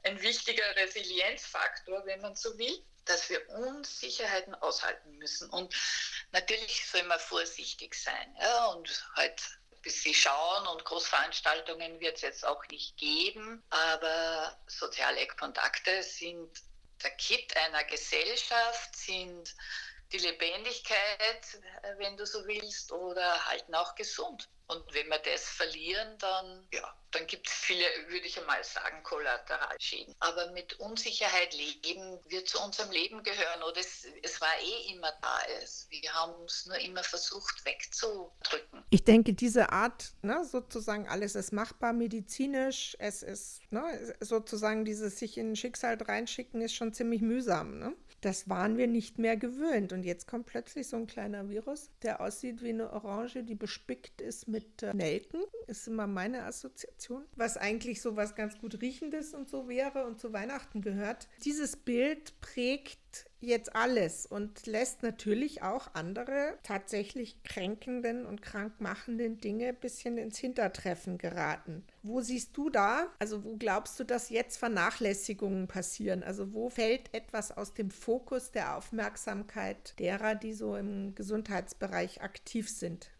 ein 0.03 0.21
wichtiger 0.21 0.75
Resilienzfaktor, 0.75 2.05
wenn 2.05 2.21
man 2.21 2.35
so 2.35 2.57
will 2.57 2.85
dass 3.09 3.29
wir 3.29 3.49
Unsicherheiten 3.49 4.55
aushalten 4.55 5.17
müssen. 5.17 5.49
Und 5.49 5.75
natürlich 6.31 6.85
soll 6.89 7.03
man 7.03 7.19
vorsichtig 7.19 7.95
sein 7.95 8.35
ja, 8.39 8.65
und 8.67 9.05
halt 9.15 9.41
bis 9.81 10.03
sie 10.03 10.13
schauen 10.13 10.67
und 10.67 10.83
Großveranstaltungen 10.83 11.99
wird 11.99 12.17
es 12.17 12.21
jetzt 12.21 12.45
auch 12.45 12.65
nicht 12.67 12.97
geben, 12.97 13.63
aber 13.69 14.59
soziale 14.67 15.25
Kontakte 15.27 16.03
sind 16.03 16.49
der 17.01 17.11
Kit 17.11 17.55
einer 17.55 17.85
Gesellschaft, 17.85 18.95
sind 18.95 19.55
die 20.11 20.17
Lebendigkeit, 20.17 21.61
wenn 21.97 22.17
du 22.17 22.25
so 22.25 22.45
willst, 22.47 22.91
oder 22.91 23.45
halten 23.45 23.75
auch 23.75 23.95
gesund. 23.95 24.49
Und 24.67 24.83
wenn 24.93 25.07
wir 25.07 25.17
das 25.17 25.45
verlieren, 25.45 26.15
dann, 26.19 26.67
ja, 26.71 26.95
dann 27.09 27.25
gibt 27.25 27.47
es 27.47 27.53
viele, 27.53 27.83
würde 28.07 28.27
ich 28.27 28.39
einmal 28.39 28.63
sagen, 28.63 29.01
Kollateralschäden. 29.01 30.13
Aber 30.19 30.51
mit 30.51 30.79
Unsicherheit 30.79 31.55
leben 31.55 32.19
wird 32.27 32.47
zu 32.47 32.61
unserem 32.61 32.91
Leben 32.91 33.23
gehören 33.23 33.63
oder 33.63 33.79
es, 33.79 34.05
es 34.21 34.39
war 34.39 34.53
eh 34.61 34.93
immer 34.93 35.11
da. 35.23 35.39
Wir 35.89 36.13
haben 36.13 36.43
es 36.45 36.67
nur 36.67 36.77
immer 36.77 37.03
versucht 37.03 37.65
wegzudrücken. 37.65 38.83
Ich 38.91 39.03
denke, 39.03 39.33
diese 39.33 39.71
Art, 39.71 40.11
ne, 40.21 40.45
sozusagen 40.45 41.07
alles 41.07 41.33
ist 41.33 41.51
machbar 41.51 41.91
medizinisch, 41.91 42.95
es 42.99 43.23
ist 43.23 43.61
ne, 43.71 44.15
sozusagen 44.19 44.85
dieses 44.85 45.17
sich 45.17 45.39
in 45.39 45.53
ein 45.53 45.55
Schicksal 45.55 45.97
reinschicken, 45.99 46.61
ist 46.61 46.75
schon 46.75 46.93
ziemlich 46.93 47.21
mühsam. 47.21 47.79
Ne? 47.79 47.95
Das 48.21 48.49
waren 48.49 48.77
wir 48.77 48.87
nicht 48.87 49.17
mehr 49.17 49.37
gewöhnt. 49.37 49.93
Und 49.93 50.03
jetzt 50.03 50.27
kommt 50.27 50.45
plötzlich 50.45 50.87
so 50.87 50.97
ein 50.97 51.07
kleiner 51.07 51.49
Virus, 51.49 51.89
der 52.03 52.21
aussieht 52.21 52.61
wie 52.61 52.69
eine 52.69 52.91
Orange, 52.91 53.43
die 53.43 53.55
bespickt 53.55 54.21
ist 54.21 54.47
mit 54.47 54.83
äh, 54.83 54.93
Nelken. 54.93 55.41
Ist 55.67 55.87
immer 55.87 56.07
meine 56.07 56.43
Assoziation. 56.43 57.23
Was 57.35 57.57
eigentlich 57.57 58.01
so 58.01 58.15
was 58.15 58.35
ganz 58.35 58.57
gut 58.59 58.81
riechendes 58.81 59.33
und 59.33 59.49
so 59.49 59.69
wäre 59.69 60.05
und 60.05 60.19
zu 60.19 60.33
Weihnachten 60.33 60.81
gehört. 60.81 61.27
Dieses 61.45 61.77
Bild 61.77 62.39
prägt 62.41 63.28
jetzt 63.39 63.75
alles 63.75 64.25
und 64.25 64.65
lässt 64.65 65.03
natürlich 65.03 65.61
auch 65.61 65.93
andere 65.93 66.57
tatsächlich 66.63 67.41
kränkenden 67.43 68.25
und 68.25 68.41
krankmachenden 68.41 69.37
Dinge 69.37 69.69
ein 69.69 69.75
bisschen 69.75 70.17
ins 70.17 70.37
Hintertreffen 70.37 71.17
geraten. 71.17 71.83
Wo 72.03 72.21
siehst 72.21 72.55
du 72.57 72.69
da, 72.69 73.07
also 73.19 73.43
wo 73.43 73.55
glaubst 73.57 73.99
du, 73.99 74.03
dass 74.03 74.29
jetzt 74.29 74.57
Vernachlässigungen 74.57 75.67
passieren? 75.67 76.23
Also 76.23 76.53
wo 76.53 76.69
fällt 76.69 77.13
etwas 77.13 77.55
aus 77.55 77.73
dem 77.73 77.91
Fokus 77.91 78.51
der 78.51 78.77
Aufmerksamkeit 78.77 79.97
derer, 79.99 80.35
die 80.35 80.53
so 80.53 80.75
im 80.75 81.15
Gesundheitsbereich 81.15 82.21
aktiv 82.21 82.69
sind? 82.69 83.11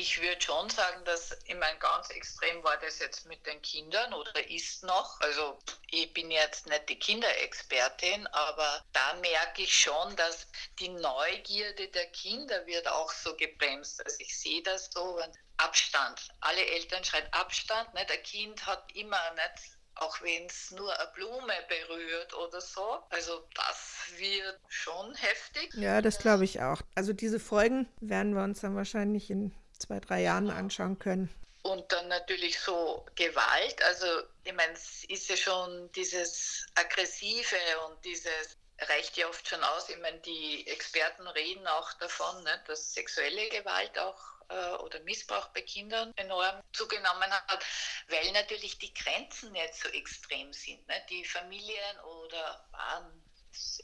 Ich 0.00 0.18
würde 0.18 0.40
schon 0.40 0.70
sagen, 0.70 1.04
dass 1.04 1.36
ich 1.44 1.54
meine, 1.56 1.78
ganz 1.78 2.08
extrem 2.08 2.64
war 2.64 2.78
das 2.78 3.00
jetzt 3.00 3.26
mit 3.26 3.44
den 3.44 3.60
Kindern 3.60 4.14
oder 4.14 4.48
ist 4.48 4.82
noch. 4.82 5.20
Also 5.20 5.58
ich 5.90 6.10
bin 6.14 6.30
jetzt 6.30 6.66
nicht 6.66 6.88
die 6.88 6.98
Kinderexpertin, 6.98 8.26
aber 8.28 8.82
da 8.94 9.12
merke 9.20 9.60
ich 9.60 9.78
schon, 9.78 10.16
dass 10.16 10.46
die 10.78 10.88
Neugierde 10.88 11.88
der 11.88 12.06
Kinder 12.12 12.64
wird 12.64 12.88
auch 12.88 13.12
so 13.12 13.36
gebremst. 13.36 14.02
Also 14.02 14.16
ich 14.20 14.38
sehe 14.38 14.62
das 14.62 14.88
so, 14.90 15.20
Abstand. 15.58 16.28
Alle 16.40 16.64
Eltern 16.64 17.04
schreien 17.04 17.30
Abstand. 17.32 17.92
Nicht? 17.92 18.10
Ein 18.10 18.22
Kind 18.22 18.64
hat 18.64 18.90
immer 18.94 19.34
nicht 19.34 19.76
auch 19.96 20.22
wenn 20.22 20.46
es 20.46 20.70
nur 20.70 20.98
eine 20.98 21.10
Blume 21.12 21.52
berührt 21.68 22.34
oder 22.34 22.62
so. 22.62 23.02
Also 23.10 23.46
das 23.54 23.98
wird 24.16 24.58
schon 24.68 25.14
heftig. 25.14 25.74
Ja, 25.74 26.00
das 26.00 26.16
glaube 26.16 26.44
ich 26.44 26.62
auch. 26.62 26.80
Also 26.94 27.12
diese 27.12 27.38
Folgen 27.38 27.86
werden 28.00 28.34
wir 28.34 28.42
uns 28.42 28.60
dann 28.60 28.74
wahrscheinlich 28.76 29.30
in 29.30 29.52
zwei, 29.80 30.00
drei 30.00 30.22
Jahren 30.22 30.50
anschauen 30.50 30.98
können. 30.98 31.34
Und 31.62 31.90
dann 31.92 32.08
natürlich 32.08 32.58
so 32.58 33.04
Gewalt. 33.16 33.82
Also 33.82 34.06
ich 34.44 34.52
meine, 34.54 34.72
es 34.72 35.04
ist 35.04 35.28
ja 35.28 35.36
schon 35.36 35.90
dieses 35.92 36.66
Aggressive 36.74 37.56
und 37.86 38.02
dieses 38.04 38.56
reicht 38.88 39.16
ja 39.16 39.28
oft 39.28 39.46
schon 39.46 39.62
aus. 39.62 39.88
Ich 39.88 39.98
meine, 39.98 40.18
die 40.20 40.66
Experten 40.66 41.26
reden 41.28 41.66
auch 41.66 41.92
davon, 41.94 42.42
ne, 42.44 42.62
dass 42.66 42.94
sexuelle 42.94 43.48
Gewalt 43.50 43.98
auch 43.98 44.18
äh, 44.48 44.76
oder 44.76 45.00
Missbrauch 45.00 45.48
bei 45.48 45.62
Kindern 45.62 46.12
enorm 46.16 46.60
zugenommen 46.72 47.30
hat, 47.30 47.64
weil 48.08 48.32
natürlich 48.32 48.78
die 48.78 48.92
Grenzen 48.94 49.52
nicht 49.52 49.74
so 49.74 49.88
extrem 49.90 50.52
sind. 50.52 50.86
Ne? 50.88 50.94
Die 51.10 51.24
Familien 51.24 52.00
oder 52.22 52.64
waren 52.72 53.22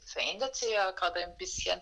verändert 0.06 0.56
sich 0.56 0.70
ja 0.70 0.92
gerade 0.92 1.24
ein 1.24 1.36
bisschen, 1.36 1.80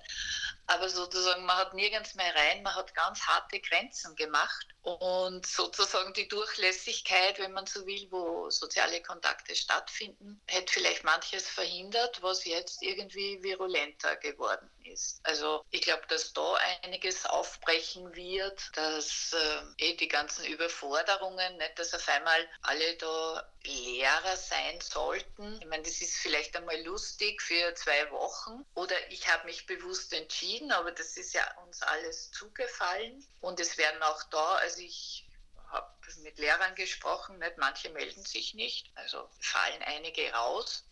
aber 0.67 0.89
sozusagen 0.89 1.45
man 1.45 1.57
hat 1.57 1.75
nirgends 1.75 2.15
mehr 2.15 2.35
rein, 2.35 2.63
man 2.63 2.75
hat 2.75 2.95
ganz 2.95 3.21
harte 3.23 3.61
Grenzen 3.61 4.17
gemacht 4.17 4.67
und 4.83 5.47
sozusagen 5.47 6.13
die 6.15 6.29
Durchlässigkeit, 6.29 7.39
wenn 7.39 7.53
man 7.53 7.67
so 7.67 7.87
will, 7.87 8.07
wo 8.11 8.51
soziale 8.51 9.03
Kontakte 9.03 9.55
stattfinden, 9.55 10.41
hätte 10.47 10.73
vielleicht 10.73 11.05
manches 11.05 11.49
verhindert, 11.49 12.23
was 12.23 12.45
jetzt 12.45 12.83
irgendwie 12.83 13.43
virulenter 13.43 14.17
geworden 14.17 14.71
ist. 14.85 15.21
Also 15.23 15.65
ich 15.71 15.83
glaube, 15.83 16.07
dass 16.09 16.33
da 16.33 16.55
einiges 16.83 17.25
aufbrechen 17.27 18.15
wird, 18.15 18.71
dass 18.75 19.33
äh, 19.33 19.85
eh 19.87 19.97
die 19.97 20.09
ganzen 20.09 20.45
Überforderungen, 20.45 21.57
nicht, 21.57 21.79
dass 21.79 21.95
auf 21.95 22.09
einmal 22.09 22.49
alle 22.63 22.97
da 22.97 23.54
Lehrer 23.67 24.37
sein 24.37 24.81
sollten. 24.81 25.61
Ich 25.61 25.67
meine, 25.67 25.83
das 25.83 26.01
ist 26.01 26.17
vielleicht 26.17 26.57
einmal 26.57 26.81
lustig 26.83 27.41
für 27.43 27.75
zwei 27.75 28.11
Wochen 28.11 28.65
oder 28.75 28.95
ich 29.11 29.27
habe 29.33 29.47
mich 29.47 29.67
bewusst 29.67 30.13
entschieden, 30.13 30.71
aber 30.73 30.93
das 30.93 31.17
ist 31.17 31.35
ja 31.35 31.43
uns 31.63 31.83
alles 31.83 32.31
zugefallen 32.31 33.27
und 33.41 33.61
es 33.61 33.79
werden 33.79 34.03
auch 34.03 34.23
da, 34.25 34.57
also 34.57 34.81
ich 34.81 35.29
habe 35.69 35.91
mit 36.19 36.39
Lehrern 36.39 36.75
gesprochen, 36.75 37.41
nicht 37.41 37.57
manche 37.57 37.91
melden 37.91 38.25
sich 38.25 38.55
nicht, 38.55 38.91
also 38.95 39.29
fallen 39.41 39.83
einige 39.83 40.33
raus. 40.33 40.85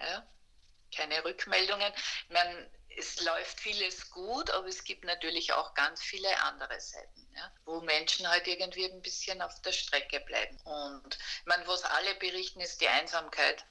Ja, 0.00 0.26
keine 0.94 1.24
Rückmeldungen. 1.24 1.92
Ich 1.96 2.30
meine, 2.30 2.70
es 2.98 3.20
läuft 3.20 3.60
vieles 3.60 4.10
gut, 4.10 4.50
aber 4.50 4.66
es 4.66 4.82
gibt 4.84 5.04
natürlich 5.04 5.52
auch 5.52 5.74
ganz 5.74 6.02
viele 6.02 6.28
andere 6.42 6.80
Seiten, 6.80 7.28
ja, 7.34 7.52
wo 7.64 7.80
Menschen 7.80 8.28
halt 8.28 8.46
irgendwie 8.46 8.84
ein 8.84 9.02
bisschen 9.02 9.40
auf 9.40 9.60
der 9.62 9.72
Strecke 9.72 10.20
bleiben. 10.20 10.56
Und 10.64 11.18
ich 11.46 11.66
was 11.66 11.84
alle 11.84 12.14
berichten, 12.16 12.60
ist 12.60 12.80
die 12.80 12.88
Einsamkeit. 12.88 13.64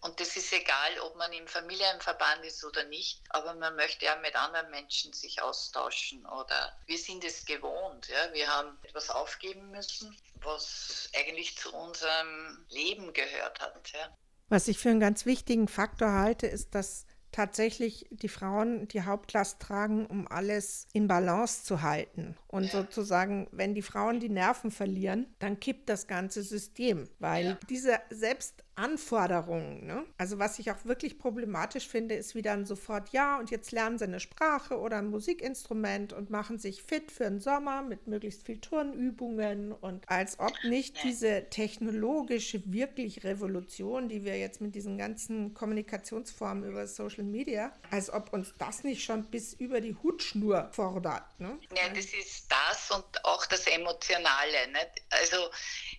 Und 0.00 0.18
das 0.18 0.34
ist 0.36 0.50
egal, 0.52 0.98
ob 1.00 1.16
man 1.16 1.32
im 1.32 1.46
Familienverband 1.46 2.44
ist 2.44 2.64
oder 2.64 2.84
nicht, 2.84 3.20
aber 3.30 3.54
man 3.54 3.76
möchte 3.76 4.06
ja 4.06 4.16
mit 4.16 4.34
anderen 4.34 4.70
Menschen 4.70 5.12
sich 5.12 5.42
austauschen 5.42 6.24
oder 6.26 6.74
wir 6.86 6.96
sind 6.98 7.22
es 7.22 7.44
gewohnt. 7.44 8.08
Ja? 8.08 8.32
Wir 8.32 8.48
haben 8.48 8.78
etwas 8.82 9.10
aufgeben 9.10 9.70
müssen, 9.70 10.16
was 10.36 11.10
eigentlich 11.14 11.58
zu 11.58 11.74
unserem 11.74 12.64
Leben 12.70 13.12
gehört 13.12 13.60
hat. 13.60 13.92
Ja? 13.92 14.16
Was 14.48 14.68
ich 14.68 14.78
für 14.78 14.88
einen 14.88 15.00
ganz 15.00 15.26
wichtigen 15.26 15.68
Faktor 15.68 16.12
halte, 16.12 16.46
ist, 16.46 16.74
dass 16.74 17.06
tatsächlich 17.34 18.06
die 18.10 18.28
Frauen 18.28 18.86
die 18.86 19.02
Hauptlast 19.02 19.60
tragen, 19.60 20.06
um 20.06 20.28
alles 20.28 20.86
in 20.92 21.08
Balance 21.08 21.64
zu 21.64 21.82
halten. 21.82 22.36
Und 22.46 22.70
sozusagen, 22.70 23.48
wenn 23.50 23.74
die 23.74 23.82
Frauen 23.82 24.20
die 24.20 24.28
Nerven 24.28 24.70
verlieren, 24.70 25.26
dann 25.40 25.58
kippt 25.58 25.88
das 25.88 26.06
ganze 26.06 26.44
System, 26.44 27.08
weil 27.18 27.58
diese 27.68 27.98
selbst 28.10 28.63
Anforderungen. 28.76 29.86
Ne? 29.86 30.04
Also 30.18 30.38
was 30.38 30.58
ich 30.58 30.70
auch 30.70 30.84
wirklich 30.84 31.18
problematisch 31.18 31.88
finde, 31.88 32.14
ist 32.14 32.34
wie 32.34 32.42
dann 32.42 32.66
sofort, 32.66 33.10
ja, 33.10 33.38
und 33.38 33.50
jetzt 33.50 33.72
lernen 33.72 33.98
sie 33.98 34.04
eine 34.04 34.20
Sprache 34.20 34.78
oder 34.78 34.98
ein 34.98 35.08
Musikinstrument 35.08 36.12
und 36.12 36.30
machen 36.30 36.58
sich 36.58 36.82
fit 36.82 37.10
für 37.12 37.24
den 37.24 37.40
Sommer 37.40 37.82
mit 37.82 38.06
möglichst 38.06 38.44
viel 38.44 38.58
Turnübungen 38.58 39.72
und 39.72 40.08
als 40.08 40.38
ob 40.38 40.52
nicht 40.64 41.02
diese 41.04 41.48
technologische 41.50 42.62
wirklich 42.72 43.24
Revolution, 43.24 44.08
die 44.08 44.24
wir 44.24 44.38
jetzt 44.38 44.60
mit 44.60 44.74
diesen 44.74 44.98
ganzen 44.98 45.54
Kommunikationsformen 45.54 46.64
über 46.64 46.86
Social 46.86 47.24
Media, 47.24 47.72
als 47.90 48.10
ob 48.10 48.32
uns 48.32 48.52
das 48.58 48.84
nicht 48.84 49.04
schon 49.04 49.24
bis 49.24 49.54
über 49.54 49.80
die 49.80 49.94
Hutschnur 50.02 50.70
fordert. 50.72 51.24
Ne? 51.38 51.58
Ja, 51.76 51.88
das 51.88 52.06
ist 52.06 52.50
das 52.50 52.90
und 52.90 53.24
auch 53.24 53.46
das 53.46 53.66
Emotionale. 53.66 54.68
Nicht? 54.72 55.02
Also 55.10 55.36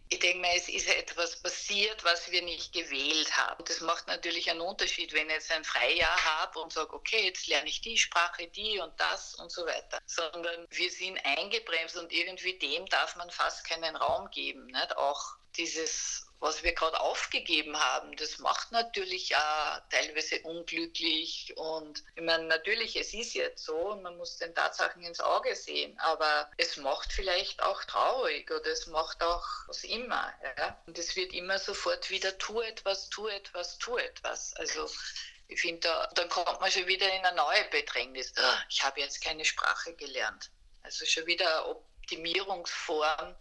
ich 0.09 0.19
denke 0.19 0.39
mal, 0.39 0.55
es 0.55 0.69
ist 0.69 0.87
etwas 0.87 1.41
passiert, 1.41 2.03
was 2.03 2.29
wir 2.31 2.41
nicht 2.43 2.73
gewählt 2.73 3.35
haben. 3.35 3.63
Das 3.65 3.81
macht 3.81 4.07
natürlich 4.07 4.49
einen 4.49 4.61
Unterschied, 4.61 5.13
wenn 5.13 5.27
ich 5.27 5.33
jetzt 5.33 5.51
ein 5.51 5.63
Freijahr 5.63 6.25
habe 6.25 6.59
und 6.59 6.71
sage, 6.71 6.93
okay, 6.93 7.25
jetzt 7.25 7.47
lerne 7.47 7.67
ich 7.67 7.81
die 7.81 7.97
Sprache, 7.97 8.47
die 8.47 8.79
und 8.79 8.93
das 8.99 9.35
und 9.35 9.51
so 9.51 9.65
weiter. 9.65 9.99
Sondern 10.05 10.67
wir 10.69 10.91
sind 10.91 11.19
eingebremst 11.25 11.97
und 11.97 12.11
irgendwie 12.11 12.57
dem 12.59 12.85
darf 12.87 13.15
man 13.15 13.29
fast 13.31 13.67
keinen 13.67 13.95
Raum 13.95 14.29
geben. 14.29 14.67
Nicht? 14.67 14.95
Auch 14.97 15.35
dieses 15.57 16.24
was 16.39 16.63
wir 16.63 16.73
gerade 16.73 16.99
aufgegeben 16.99 17.79
haben, 17.79 18.15
das 18.17 18.39
macht 18.39 18.71
natürlich 18.71 19.35
auch 19.35 19.79
teilweise 19.89 20.41
unglücklich. 20.41 21.53
Und 21.55 22.03
ich 22.15 22.23
meine, 22.23 22.45
natürlich, 22.45 22.95
es 22.95 23.13
ist 23.13 23.33
jetzt 23.33 23.63
so, 23.63 23.95
man 24.01 24.17
muss 24.17 24.37
den 24.37 24.53
Tatsachen 24.53 25.03
ins 25.03 25.19
Auge 25.19 25.55
sehen, 25.55 25.97
aber 25.99 26.49
es 26.57 26.77
macht 26.77 27.11
vielleicht 27.13 27.63
auch 27.63 27.83
traurig 27.85 28.51
oder 28.51 28.67
es 28.67 28.87
macht 28.87 29.23
auch 29.23 29.45
was 29.67 29.83
immer. 29.83 30.33
Ja? 30.57 30.77
Und 30.85 30.97
es 30.97 31.15
wird 31.15 31.33
immer 31.33 31.57
sofort 31.57 32.09
wieder, 32.09 32.37
tu 32.37 32.61
etwas, 32.61 33.09
tu 33.09 33.27
etwas, 33.27 33.77
tu 33.77 33.97
etwas. 33.97 34.53
Also 34.55 34.89
ich 35.47 35.61
finde, 35.61 35.81
da, 35.81 36.07
dann 36.15 36.29
kommt 36.29 36.59
man 36.59 36.71
schon 36.71 36.87
wieder 36.87 37.11
in 37.13 37.25
eine 37.25 37.35
neue 37.35 37.63
Bedrängnis. 37.65 38.33
Ah, 38.37 38.63
ich 38.69 38.83
habe 38.83 38.99
jetzt 38.99 39.23
keine 39.23 39.45
Sprache 39.45 39.93
gelernt. 39.93 40.51
Also 40.83 41.05
schon 41.05 41.25
wieder 41.25 41.63
eine 41.63 41.75
Optimierungsform, 41.75 43.35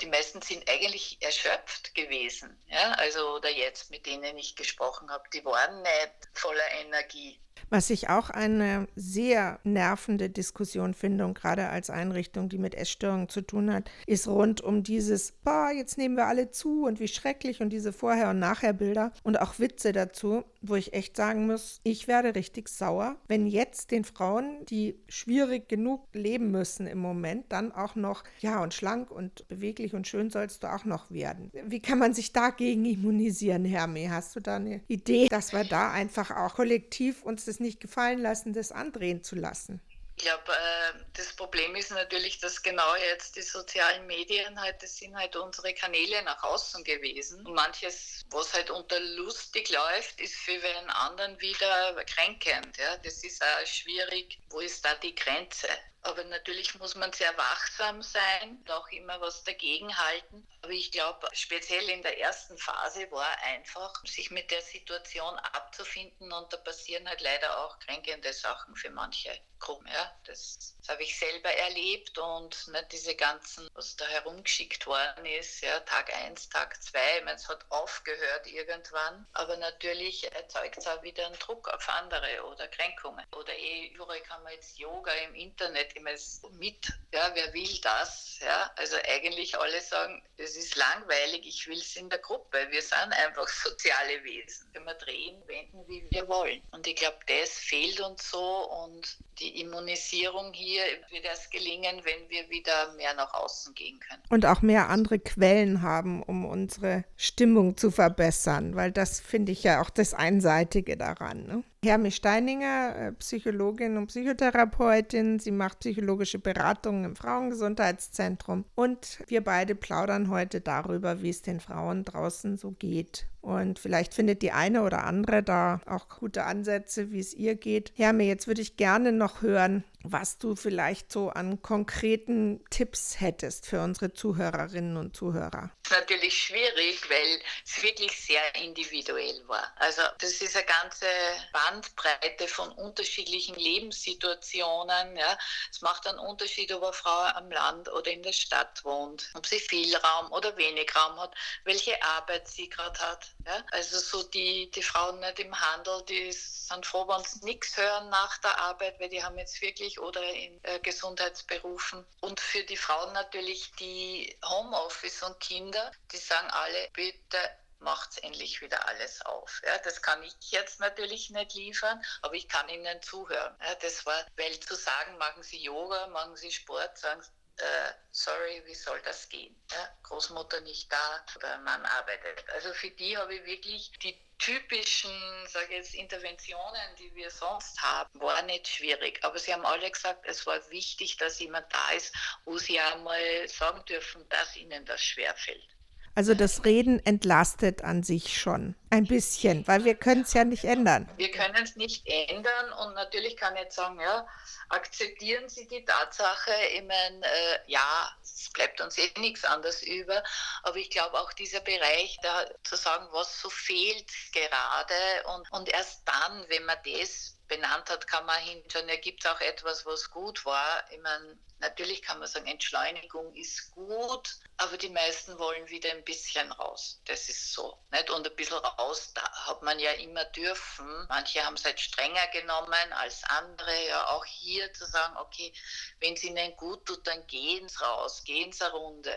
die 0.00 0.06
meisten 0.06 0.42
sind 0.42 0.68
eigentlich 0.68 1.20
erschöpft 1.22 1.94
gewesen. 1.94 2.62
Ja? 2.66 2.92
Also, 2.92 3.36
oder 3.36 3.50
jetzt, 3.50 3.90
mit 3.90 4.06
denen 4.06 4.36
ich 4.36 4.56
gesprochen 4.56 5.10
habe, 5.10 5.24
die 5.32 5.44
waren 5.44 5.82
nicht 5.82 6.12
voller 6.34 6.70
Energie. 6.80 7.40
Was 7.70 7.90
ich 7.90 8.08
auch 8.08 8.30
eine 8.30 8.86
sehr 8.94 9.58
nervende 9.64 10.30
Diskussion 10.30 10.94
finde 10.94 11.24
und 11.24 11.34
gerade 11.34 11.68
als 11.68 11.90
Einrichtung, 11.90 12.48
die 12.48 12.58
mit 12.58 12.74
Essstörungen 12.74 13.28
zu 13.28 13.40
tun 13.40 13.72
hat, 13.72 13.90
ist 14.06 14.28
rund 14.28 14.60
um 14.60 14.82
dieses, 14.82 15.32
boah, 15.32 15.70
jetzt 15.74 15.98
nehmen 15.98 16.16
wir 16.16 16.26
alle 16.26 16.50
zu 16.50 16.84
und 16.84 17.00
wie 17.00 17.08
schrecklich 17.08 17.60
und 17.60 17.70
diese 17.70 17.92
Vorher- 17.92 18.30
und 18.30 18.38
Nachher-Bilder 18.38 19.12
und 19.22 19.40
auch 19.40 19.58
Witze 19.58 19.92
dazu, 19.92 20.44
wo 20.62 20.74
ich 20.74 20.92
echt 20.92 21.16
sagen 21.16 21.46
muss, 21.46 21.80
ich 21.82 22.08
werde 22.08 22.34
richtig 22.34 22.68
sauer, 22.68 23.16
wenn 23.28 23.46
jetzt 23.46 23.90
den 23.90 24.04
Frauen, 24.04 24.64
die 24.68 24.98
schwierig 25.08 25.68
genug 25.68 26.06
leben 26.12 26.50
müssen 26.50 26.86
im 26.86 26.98
Moment, 26.98 27.46
dann 27.48 27.72
auch 27.72 27.94
noch, 27.94 28.24
ja, 28.40 28.62
und 28.62 28.74
schlank 28.74 29.10
und 29.10 29.46
beweglich 29.48 29.94
und 29.94 30.06
schön 30.06 30.30
sollst 30.30 30.62
du 30.62 30.72
auch 30.72 30.84
noch 30.84 31.10
werden. 31.10 31.50
Wie 31.66 31.80
kann 31.80 31.98
man 31.98 32.14
sich 32.14 32.32
dagegen 32.32 32.84
immunisieren, 32.84 33.64
Hermi? 33.64 34.08
Hast 34.10 34.36
du 34.36 34.40
da 34.40 34.56
eine 34.56 34.82
Idee, 34.88 35.28
dass 35.28 35.52
wir 35.52 35.64
da 35.64 35.90
einfach 35.90 36.30
auch 36.30 36.54
kollektiv 36.54 37.22
uns 37.22 37.45
das 37.46 37.60
nicht 37.60 37.80
gefallen 37.80 38.20
lassen, 38.20 38.52
das 38.52 38.72
andrehen 38.72 39.22
zu 39.22 39.36
lassen? 39.36 39.80
Ich 40.18 40.24
glaube, 40.24 40.50
äh, 40.50 41.04
das 41.12 41.34
Problem 41.34 41.76
ist 41.76 41.90
natürlich, 41.90 42.38
dass 42.38 42.62
genau 42.62 42.96
jetzt 42.96 43.36
die 43.36 43.42
sozialen 43.42 44.06
Medien 44.06 44.58
halt, 44.58 44.82
das 44.82 44.96
sind 44.96 45.14
halt 45.14 45.36
unsere 45.36 45.74
Kanäle 45.74 46.22
nach 46.22 46.42
außen 46.42 46.82
gewesen. 46.84 47.44
Und 47.46 47.54
manches, 47.54 48.24
was 48.30 48.54
halt 48.54 48.70
unter 48.70 48.98
lustig 48.98 49.68
läuft, 49.68 50.18
ist 50.20 50.34
für 50.36 50.52
einen 50.52 50.88
anderen 50.88 51.38
wieder 51.40 52.02
kränkend. 52.04 52.78
Ja? 52.78 52.96
Das 52.96 53.22
ist 53.24 53.42
auch 53.42 53.66
schwierig. 53.66 54.38
Wo 54.48 54.60
ist 54.60 54.82
da 54.82 54.94
die 54.94 55.14
Grenze? 55.14 55.68
Aber 56.06 56.22
natürlich 56.22 56.72
muss 56.78 56.94
man 56.94 57.12
sehr 57.12 57.36
wachsam 57.36 58.00
sein 58.00 58.58
und 58.60 58.70
auch 58.70 58.86
immer 58.90 59.20
was 59.20 59.42
dagegen 59.42 59.98
halten. 59.98 60.46
Aber 60.62 60.72
ich 60.72 60.92
glaube, 60.92 61.28
speziell 61.32 61.88
in 61.88 62.02
der 62.02 62.20
ersten 62.20 62.56
Phase 62.58 63.10
war 63.10 63.36
einfach, 63.42 63.92
sich 64.04 64.30
mit 64.30 64.52
der 64.52 64.62
Situation 64.62 65.36
abzufinden 65.36 66.32
und 66.32 66.52
da 66.52 66.58
passieren 66.58 67.08
halt 67.08 67.20
leider 67.22 67.58
auch 67.58 67.80
kränkende 67.80 68.32
Sachen 68.32 68.76
für 68.76 68.90
manche 68.90 69.36
Gruppen. 69.58 69.88
Ja, 69.88 70.12
das, 70.24 70.76
das 70.78 70.88
habe 70.90 71.02
ich 71.02 71.18
selber 71.18 71.50
erlebt 71.50 72.18
und 72.18 72.68
ne, 72.68 72.86
diese 72.92 73.16
ganzen, 73.16 73.68
was 73.74 73.96
da 73.96 74.06
herumgeschickt 74.06 74.86
worden 74.86 75.24
ist, 75.24 75.62
ja, 75.62 75.80
Tag 75.80 76.14
1, 76.14 76.50
Tag 76.50 76.80
2, 76.82 77.18
ich 77.18 77.24
meine, 77.24 77.36
es 77.36 77.48
hat 77.48 77.64
aufgehört 77.70 78.46
irgendwann, 78.46 79.26
aber 79.32 79.56
natürlich 79.56 80.30
erzeugt 80.32 80.78
es 80.78 80.86
auch 80.86 81.02
wieder 81.02 81.26
einen 81.26 81.38
Druck 81.38 81.68
auf 81.68 81.88
andere 81.88 82.44
oder 82.44 82.68
Kränkungen. 82.68 83.26
Oder 83.32 83.54
eh, 83.54 83.86
überall 83.88 84.20
kann 84.20 84.42
man 84.42 84.52
jetzt 84.52 84.78
Yoga 84.78 85.12
im 85.12 85.34
Internet 85.34 85.95
immer 85.96 86.10
mit, 86.58 86.92
ja, 87.12 87.30
wer 87.34 87.52
will 87.52 87.80
das? 87.82 88.38
Ja, 88.40 88.70
also 88.76 88.96
eigentlich 89.08 89.58
alle 89.58 89.80
sagen, 89.80 90.22
es 90.36 90.56
ist 90.56 90.76
langweilig, 90.76 91.46
ich 91.46 91.66
will 91.66 91.78
es 91.78 91.96
in 91.96 92.10
der 92.10 92.18
Gruppe. 92.18 92.58
Wir 92.70 92.82
sind 92.82 93.12
einfach 93.12 93.48
soziale 93.64 94.22
Wesen. 94.24 94.70
Können 94.72 94.86
wir 94.86 94.94
drehen, 94.94 95.42
wenden, 95.46 95.88
wie 95.88 96.06
wir 96.10 96.28
wollen. 96.28 96.60
Und 96.72 96.86
ich 96.86 96.96
glaube, 96.96 97.16
das 97.26 97.50
fehlt 97.50 98.00
uns 98.00 98.30
so 98.30 98.70
und 98.84 99.16
die 99.38 99.60
Immunisierung 99.60 100.52
hier 100.52 100.82
wird 101.10 101.24
erst 101.24 101.50
gelingen, 101.50 102.02
wenn 102.04 102.28
wir 102.28 102.48
wieder 102.50 102.92
mehr 102.94 103.14
nach 103.14 103.32
außen 103.34 103.74
gehen 103.74 103.98
können. 104.00 104.22
Und 104.28 104.46
auch 104.46 104.62
mehr 104.62 104.88
andere 104.88 105.18
Quellen 105.18 105.82
haben, 105.82 106.22
um 106.22 106.44
unsere 106.44 107.04
Stimmung 107.16 107.76
zu 107.76 107.90
verbessern, 107.90 108.76
weil 108.76 108.92
das 108.92 109.20
finde 109.20 109.52
ich 109.52 109.62
ja 109.62 109.80
auch 109.80 109.90
das 109.90 110.14
Einseitige 110.14 110.96
daran. 110.96 111.46
Ne? 111.46 111.64
Hermi 111.84 112.10
Steininger, 112.10 112.96
äh, 112.96 113.12
Psychologin 113.12 113.96
und 113.96 114.08
Psychotherapeutin. 114.08 115.38
Sie 115.38 115.50
macht 115.50 115.80
psychologische 115.80 116.38
Beratungen 116.38 117.04
im 117.04 117.16
Frauengesundheitszentrum. 117.16 118.64
Und 118.74 119.20
wir 119.28 119.44
beide 119.44 119.74
plaudern 119.74 120.30
heute 120.30 120.60
darüber, 120.60 121.22
wie 121.22 121.30
es 121.30 121.42
den 121.42 121.60
Frauen 121.60 122.04
draußen 122.04 122.56
so 122.56 122.72
geht. 122.72 123.26
Und 123.40 123.78
vielleicht 123.78 124.14
findet 124.14 124.42
die 124.42 124.50
eine 124.50 124.82
oder 124.82 125.04
andere 125.04 125.42
da 125.42 125.80
auch 125.86 126.08
gute 126.08 126.44
Ansätze, 126.44 127.12
wie 127.12 127.20
es 127.20 127.32
ihr 127.32 127.54
geht. 127.54 127.92
Hermi, 127.94 128.24
jetzt 128.24 128.48
würde 128.48 128.62
ich 128.62 128.76
gerne 128.76 129.12
noch 129.12 129.42
hören, 129.42 129.84
was 130.12 130.38
du 130.38 130.56
vielleicht 130.56 131.12
so 131.12 131.30
an 131.30 131.62
konkreten 131.62 132.64
Tipps 132.70 133.20
hättest 133.20 133.66
für 133.66 133.80
unsere 133.82 134.12
Zuhörerinnen 134.12 134.96
und 134.96 135.16
Zuhörer. 135.16 135.70
Das 135.82 135.92
ist 135.92 136.00
natürlich 136.00 136.36
schwierig, 136.36 137.08
weil 137.08 137.40
es 137.64 137.82
wirklich 137.82 138.18
sehr 138.20 138.54
individuell 138.56 139.42
war. 139.46 139.72
Also 139.76 140.02
das 140.18 140.32
ist 140.40 140.56
eine 140.56 140.66
ganze 140.66 141.06
Bandbreite 141.52 142.48
von 142.48 142.70
unterschiedlichen 142.72 143.54
Lebenssituationen. 143.54 145.16
Ja. 145.16 145.38
Es 145.70 145.80
macht 145.82 146.06
einen 146.06 146.18
Unterschied, 146.18 146.72
ob 146.72 146.82
eine 146.82 146.92
Frau 146.92 147.22
am 147.34 147.50
Land 147.50 147.92
oder 147.92 148.10
in 148.10 148.22
der 148.22 148.32
Stadt 148.32 148.84
wohnt, 148.84 149.30
ob 149.34 149.46
sie 149.46 149.60
viel 149.60 149.94
Raum 149.96 150.32
oder 150.32 150.56
wenig 150.56 150.94
Raum 150.96 151.20
hat, 151.20 151.34
welche 151.64 152.02
Arbeit 152.02 152.48
sie 152.48 152.68
gerade 152.68 152.98
hat. 152.98 153.26
Ja. 153.46 153.62
Also 153.70 153.98
so 153.98 154.22
die, 154.28 154.70
die 154.70 154.82
Frauen 154.82 155.20
nicht 155.20 155.38
im 155.38 155.58
Handel, 155.58 156.02
die 156.08 156.32
sind 156.32 156.84
froh, 156.84 157.06
wenn 157.08 157.22
sie 157.24 157.44
nichts 157.44 157.76
hören 157.76 158.08
nach 158.10 158.38
der 158.38 158.58
Arbeit, 158.58 158.98
weil 158.98 159.08
die 159.08 159.22
haben 159.22 159.38
jetzt 159.38 159.60
wirklich 159.62 159.95
oder 159.98 160.22
in 160.22 160.62
äh, 160.64 160.80
Gesundheitsberufen. 160.80 162.06
Und 162.20 162.40
für 162.40 162.62
die 162.64 162.76
Frauen 162.76 163.12
natürlich 163.12 163.72
die 163.72 164.38
Homeoffice 164.44 165.22
und 165.22 165.38
Kinder, 165.40 165.90
die 166.12 166.18
sagen 166.18 166.48
alle, 166.50 166.88
bitte 166.92 167.38
macht 167.78 168.22
endlich 168.22 168.60
wieder 168.62 168.88
alles 168.88 169.20
auf. 169.22 169.60
Ja, 169.64 169.78
das 169.78 170.02
kann 170.02 170.22
ich 170.22 170.34
jetzt 170.50 170.80
natürlich 170.80 171.30
nicht 171.30 171.54
liefern, 171.54 172.02
aber 172.22 172.34
ich 172.34 172.48
kann 172.48 172.68
ihnen 172.68 173.02
zuhören. 173.02 173.54
Ja, 173.60 173.74
das 173.76 174.06
war, 174.06 174.24
weil 174.36 174.58
zu 174.60 174.74
sagen, 174.74 175.18
machen 175.18 175.42
Sie 175.42 175.62
Yoga, 175.62 176.06
machen 176.08 176.36
Sie 176.36 176.50
Sport, 176.50 176.96
sagen 176.98 177.22
äh, 177.58 177.92
sorry, 178.10 178.62
wie 178.66 178.74
soll 178.74 179.00
das 179.04 179.28
gehen? 179.28 179.54
Ja, 179.70 179.88
Großmutter 180.02 180.60
nicht 180.60 180.92
da 180.92 181.24
oder 181.36 181.58
Mann 181.58 181.84
arbeitet. 181.84 182.44
Also 182.54 182.72
für 182.72 182.90
die 182.90 183.16
habe 183.16 183.34
ich 183.34 183.46
wirklich 183.46 183.90
die 184.02 184.16
typischen, 184.38 185.10
sage 185.48 185.74
jetzt, 185.74 185.94
Interventionen, 185.94 186.96
die 186.98 187.14
wir 187.14 187.30
sonst 187.30 187.80
haben, 187.80 188.20
war 188.20 188.42
nicht 188.42 188.68
schwierig. 188.68 189.18
Aber 189.22 189.38
sie 189.38 189.52
haben 189.52 189.64
alle 189.64 189.90
gesagt, 189.90 190.26
es 190.26 190.46
war 190.46 190.58
wichtig, 190.70 191.16
dass 191.16 191.38
jemand 191.38 191.66
da 191.72 191.90
ist, 191.96 192.14
wo 192.44 192.58
sie 192.58 192.78
einmal 192.78 193.48
sagen 193.48 193.82
dürfen, 193.86 194.28
dass 194.28 194.56
ihnen 194.56 194.84
das 194.84 195.02
schwerfällt. 195.02 195.66
Also 196.14 196.34
das 196.34 196.64
Reden 196.64 197.04
entlastet 197.04 197.84
an 197.84 198.02
sich 198.02 198.40
schon 198.40 198.74
ein 198.90 199.06
bisschen, 199.06 199.66
weil 199.66 199.84
wir 199.84 199.94
können 199.94 200.22
es 200.22 200.32
ja 200.32 200.44
nicht 200.44 200.64
ändern. 200.64 201.08
Wir 201.16 201.30
können 201.30 201.62
es 201.62 201.76
nicht 201.76 202.06
ändern 202.06 202.72
und 202.84 202.94
natürlich 202.94 203.36
kann 203.36 203.54
ich 203.56 203.62
jetzt 203.62 203.76
sagen, 203.76 204.00
ja, 204.00 204.26
akzeptieren 204.68 205.48
Sie 205.48 205.66
die 205.66 205.84
Tatsache, 205.84 206.52
ich 206.74 206.82
meine, 206.82 207.24
äh, 207.24 207.58
ja, 207.66 208.10
es 208.22 208.50
bleibt 208.52 208.80
uns 208.80 208.96
eh 208.98 209.10
nichts 209.18 209.44
anderes 209.44 209.82
über, 209.82 210.22
aber 210.62 210.76
ich 210.76 210.90
glaube 210.90 211.18
auch 211.18 211.32
dieser 211.32 211.60
Bereich, 211.60 212.18
da 212.22 212.46
zu 212.64 212.76
sagen, 212.76 213.06
was 213.12 213.40
so 213.40 213.50
fehlt 213.50 214.10
gerade 214.32 214.94
und, 215.34 215.50
und 215.52 215.68
erst 215.68 216.02
dann, 216.06 216.44
wenn 216.48 216.64
man 216.64 216.78
das 216.84 217.36
benannt 217.48 217.90
hat, 217.90 218.06
kann 218.06 218.26
man 218.26 218.40
hinschauen, 218.40 218.88
ja, 218.88 218.96
gibt 218.96 219.24
es 219.24 219.30
auch 219.30 219.40
etwas, 219.40 219.86
was 219.86 220.10
gut 220.10 220.44
war. 220.44 220.84
Ich 220.90 221.00
meine, 221.00 221.38
natürlich 221.60 222.02
kann 222.02 222.18
man 222.18 222.28
sagen, 222.28 222.46
Entschleunigung 222.46 223.34
ist 223.34 223.72
gut, 223.72 224.36
aber 224.56 224.76
die 224.76 224.88
meisten 224.88 225.38
wollen 225.38 225.68
wieder 225.68 225.90
ein 225.90 226.04
bisschen 226.04 226.50
raus. 226.52 227.00
Das 227.04 227.28
ist 227.28 227.52
so. 227.52 227.78
Nicht? 227.90 228.10
Und 228.10 228.26
ein 228.26 228.36
bisschen 228.36 228.58
raus, 228.78 229.12
da 229.14 229.22
hat 229.46 229.62
man 229.62 229.78
ja 229.78 229.92
immer 229.92 230.24
dürfen. 230.26 231.06
Manche 231.08 231.44
haben 231.44 231.54
es 231.54 231.64
halt 231.64 231.80
strenger 231.80 232.26
genommen 232.32 232.92
als 232.92 233.22
andere. 233.24 233.86
Ja, 233.88 234.08
auch 234.08 234.24
hier 234.24 234.72
zu 234.72 234.86
sagen, 234.86 235.16
okay, 235.18 235.52
wenn 236.00 236.14
es 236.14 236.24
ihnen 236.24 236.56
gut 236.56 236.84
tut, 236.86 237.06
dann 237.06 237.26
gehen 237.26 237.68
sie 237.68 237.82
raus, 237.84 238.22
gehen 238.24 238.52
sie 238.52 238.64
eine 238.64 238.74
Runde. 238.74 239.14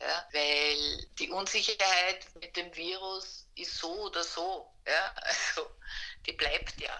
Ja, 0.00 0.26
weil 0.32 1.06
die 1.18 1.30
Unsicherheit 1.30 2.26
mit 2.40 2.56
dem 2.56 2.74
Virus 2.74 3.46
ist 3.54 3.78
so 3.78 4.06
oder 4.06 4.24
so. 4.24 4.66
Ja, 4.86 5.14
also 5.22 5.68
die 6.26 6.32
bleibt 6.32 6.80
ja. 6.80 6.90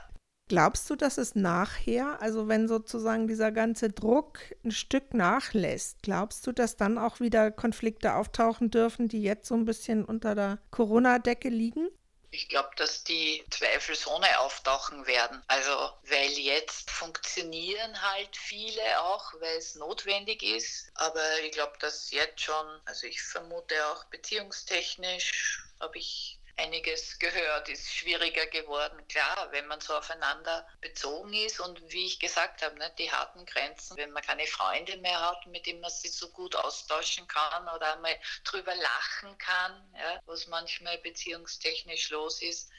Glaubst 0.48 0.90
du, 0.90 0.96
dass 0.96 1.16
es 1.16 1.34
nachher, 1.34 2.20
also 2.20 2.46
wenn 2.46 2.68
sozusagen 2.68 3.26
dieser 3.26 3.52
ganze 3.52 3.88
Druck 3.88 4.40
ein 4.64 4.70
Stück 4.70 5.14
nachlässt, 5.14 6.02
glaubst 6.02 6.46
du, 6.46 6.52
dass 6.52 6.76
dann 6.76 6.98
auch 6.98 7.20
wieder 7.20 7.50
Konflikte 7.50 8.14
auftauchen 8.14 8.70
dürfen, 8.70 9.08
die 9.08 9.22
jetzt 9.22 9.48
so 9.48 9.54
ein 9.54 9.64
bisschen 9.64 10.04
unter 10.04 10.34
der 10.34 10.58
Corona-Decke 10.70 11.48
liegen? 11.48 11.88
Ich 12.34 12.48
glaube, 12.48 12.70
dass 12.76 13.04
die 13.04 13.44
zweifelsohne 13.50 14.40
auftauchen 14.40 15.06
werden. 15.06 15.44
Also, 15.48 15.92
weil 16.04 16.30
jetzt 16.30 16.90
funktionieren 16.90 18.00
halt 18.00 18.34
viele 18.34 19.02
auch, 19.02 19.34
weil 19.34 19.58
es 19.58 19.74
notwendig 19.74 20.42
ist. 20.42 20.90
Aber 20.94 21.40
ich 21.40 21.52
glaube, 21.52 21.74
dass 21.80 22.10
jetzt 22.10 22.40
schon, 22.40 22.80
also 22.86 23.06
ich 23.06 23.22
vermute 23.22 23.86
auch 23.88 24.04
beziehungstechnisch, 24.06 25.62
habe 25.78 25.98
ich 25.98 26.40
einiges 26.62 27.18
gehört, 27.18 27.68
ist 27.68 27.92
schwieriger 27.92 28.46
geworden. 28.46 29.06
Klar, 29.08 29.48
wenn 29.50 29.66
man 29.66 29.80
so 29.80 29.94
aufeinander 29.94 30.66
bezogen 30.80 31.32
ist 31.34 31.60
und 31.60 31.80
wie 31.90 32.06
ich 32.06 32.20
gesagt 32.20 32.62
habe, 32.62 32.78
ne, 32.78 32.92
die 32.98 33.10
harten 33.10 33.44
Grenzen, 33.46 33.96
wenn 33.96 34.12
man 34.12 34.22
keine 34.22 34.46
Freunde 34.46 34.96
mehr 34.98 35.20
hat, 35.20 35.46
mit 35.46 35.66
denen 35.66 35.80
man 35.80 35.90
sich 35.90 36.12
so 36.12 36.30
gut 36.30 36.54
austauschen 36.56 37.26
kann 37.26 37.68
oder 37.68 37.94
einmal 37.94 38.18
drüber 38.44 38.74
lachen 38.74 39.36
kann, 39.38 39.94
ja, 39.98 40.20
was 40.26 40.46
manchmal 40.46 40.98
beziehungstechnisch 40.98 42.10
los 42.10 42.40
ist, 42.42 42.70